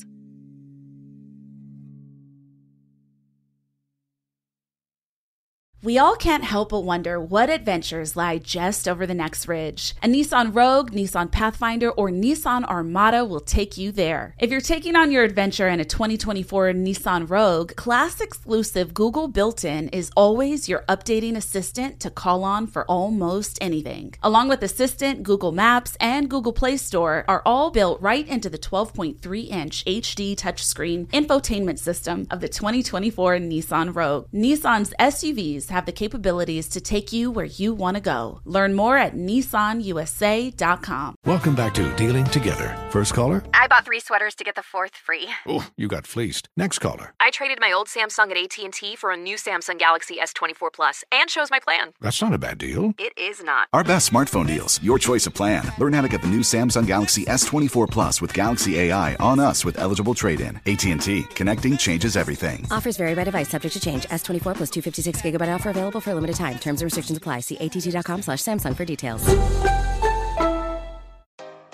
We 5.84 5.98
all 5.98 6.14
can't 6.14 6.44
help 6.44 6.68
but 6.68 6.84
wonder 6.84 7.18
what 7.18 7.50
adventures 7.50 8.14
lie 8.14 8.38
just 8.38 8.86
over 8.86 9.04
the 9.04 9.14
next 9.14 9.48
ridge. 9.48 9.96
A 10.00 10.06
Nissan 10.06 10.54
Rogue, 10.54 10.92
Nissan 10.92 11.28
Pathfinder, 11.32 11.90
or 11.90 12.08
Nissan 12.08 12.64
Armada 12.66 13.24
will 13.24 13.40
take 13.40 13.76
you 13.76 13.90
there. 13.90 14.36
If 14.38 14.52
you're 14.52 14.60
taking 14.60 14.94
on 14.94 15.10
your 15.10 15.24
adventure 15.24 15.66
in 15.66 15.80
a 15.80 15.84
2024 15.84 16.74
Nissan 16.74 17.28
Rogue, 17.28 17.74
class 17.74 18.20
exclusive 18.20 18.94
Google 18.94 19.26
built 19.26 19.64
in 19.64 19.88
is 19.88 20.12
always 20.16 20.68
your 20.68 20.84
updating 20.88 21.34
assistant 21.36 21.98
to 21.98 22.10
call 22.10 22.44
on 22.44 22.68
for 22.68 22.84
almost 22.84 23.58
anything. 23.60 24.14
Along 24.22 24.46
with 24.48 24.62
Assistant, 24.62 25.24
Google 25.24 25.50
Maps, 25.50 25.96
and 25.98 26.30
Google 26.30 26.52
Play 26.52 26.76
Store 26.76 27.24
are 27.26 27.42
all 27.44 27.72
built 27.72 28.00
right 28.00 28.28
into 28.28 28.48
the 28.48 28.56
12.3 28.56 29.48
inch 29.50 29.84
HD 29.84 30.36
touchscreen 30.36 31.08
infotainment 31.08 31.80
system 31.80 32.28
of 32.30 32.40
the 32.40 32.48
2024 32.48 33.38
Nissan 33.38 33.92
Rogue. 33.92 34.28
Nissan's 34.32 34.94
SUVs 35.00 35.71
have 35.72 35.86
the 35.86 35.92
capabilities 35.92 36.68
to 36.68 36.80
take 36.80 37.12
you 37.12 37.30
where 37.30 37.46
you 37.46 37.74
want 37.74 37.96
to 37.96 38.00
go. 38.00 38.40
Learn 38.44 38.74
more 38.74 38.96
at 38.98 39.14
nissanusa.com. 39.16 41.14
Welcome 41.24 41.54
back 41.54 41.74
to 41.74 41.90
Dealing 41.96 42.24
Together. 42.26 42.76
First 42.90 43.14
caller? 43.14 43.42
I 43.54 43.66
bought 43.68 43.84
three 43.84 44.00
sweaters 44.00 44.34
to 44.36 44.44
get 44.44 44.54
the 44.54 44.62
fourth 44.62 44.94
free. 44.94 45.28
Oh, 45.46 45.68
you 45.76 45.88
got 45.88 46.06
fleeced. 46.06 46.48
Next 46.56 46.78
caller. 46.78 47.14
I 47.18 47.30
traded 47.30 47.58
my 47.60 47.72
old 47.72 47.88
Samsung 47.88 48.30
at 48.30 48.58
AT&T 48.58 48.96
for 48.96 49.10
a 49.10 49.16
new 49.16 49.36
Samsung 49.36 49.78
Galaxy 49.78 50.18
S24 50.22 50.72
Plus 50.72 51.04
and 51.10 51.28
chose 51.28 51.50
my 51.50 51.58
plan. 51.58 51.92
That's 52.00 52.20
not 52.20 52.34
a 52.34 52.38
bad 52.38 52.58
deal. 52.58 52.92
It 52.98 53.12
is 53.16 53.42
not. 53.42 53.68
Our 53.72 53.82
best 53.84 54.10
smartphone 54.12 54.46
deals, 54.46 54.82
your 54.82 54.98
choice 54.98 55.26
of 55.26 55.34
plan. 55.34 55.64
Learn 55.78 55.94
how 55.94 56.02
to 56.02 56.08
get 56.08 56.20
the 56.22 56.28
new 56.28 56.40
Samsung 56.40 56.86
Galaxy 56.86 57.24
S24 57.24 57.90
Plus 57.90 58.20
with 58.20 58.34
Galaxy 58.34 58.78
AI 58.78 59.14
on 59.16 59.40
us 59.40 59.64
with 59.64 59.78
eligible 59.78 60.14
trade-in. 60.14 60.60
AT&T. 60.66 61.22
Connecting 61.34 61.76
changes 61.78 62.16
everything. 62.16 62.66
Offers 62.70 62.98
vary 62.98 63.14
by 63.14 63.24
device, 63.24 63.48
subject 63.48 63.72
to 63.72 63.80
change. 63.80 64.04
S24 64.04 64.54
plus 64.54 64.70
256 64.70 65.22
gigabyte 65.22 65.61
offer 65.62 65.70
available 65.70 66.00
for 66.00 66.10
a 66.10 66.14
limited 66.14 66.36
time. 66.36 66.58
Terms 66.58 66.80
and 66.80 66.86
restrictions 66.86 67.18
apply. 67.18 67.40
See 67.40 67.56
att.com 67.56 68.22
slash 68.22 68.38
Samsung 68.38 68.76
for 68.76 68.84
details. 68.84 69.22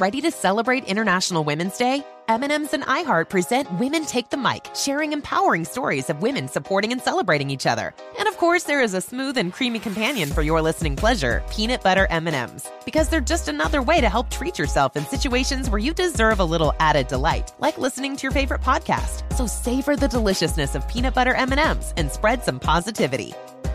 Ready 0.01 0.21
to 0.21 0.31
celebrate 0.31 0.85
International 0.85 1.43
Women's 1.43 1.77
Day? 1.77 2.05
M&M's 2.29 2.73
and 2.73 2.85
iHeart 2.85 3.31
present 3.31 3.69
Women 3.81 4.05
Take 4.05 4.31
the 4.31 4.37
Mic, 4.37 4.69
sharing 4.73 5.13
empowering 5.13 5.65
stories 5.65 6.09
of 6.09 6.23
women 6.23 6.47
supporting 6.47 6.93
and 6.93 7.03
celebrating 7.03 7.51
each 7.51 7.67
other. 7.67 7.93
And 8.17 8.29
of 8.29 8.37
course, 8.37 8.63
there 8.63 8.81
is 8.81 8.95
a 8.95 9.01
smooth 9.01 9.37
and 9.37 9.53
creamy 9.53 9.81
companion 9.81 10.29
for 10.29 10.43
your 10.43 10.63
listening 10.63 10.95
pleasure, 10.95 11.43
peanut 11.51 11.83
butter 11.83 12.07
M&Ms, 12.11 12.71
because 12.85 13.09
they're 13.09 13.21
just 13.21 13.49
another 13.49 13.83
way 13.83 14.01
to 14.01 14.09
help 14.09 14.31
treat 14.31 14.57
yourself 14.57 14.97
in 14.97 15.05
situations 15.05 15.69
where 15.69 15.81
you 15.81 15.93
deserve 15.93 16.39
a 16.39 16.45
little 16.45 16.75
added 16.79 17.09
delight, 17.09 17.53
like 17.59 17.77
listening 17.77 18.15
to 18.17 18.23
your 18.23 18.33
favorite 18.33 18.61
podcast. 18.61 19.25
So 19.35 19.49
savor 19.49 19.97
the 19.97 20.07
deliciousness 20.07 20.77
of 20.77 20.87
peanut 20.87 21.15
butter 21.15 21.35
M&Ms 21.35 21.95
and 21.97 22.09
spread 22.09 22.45
some 22.45 22.61
positivity. 22.61 23.35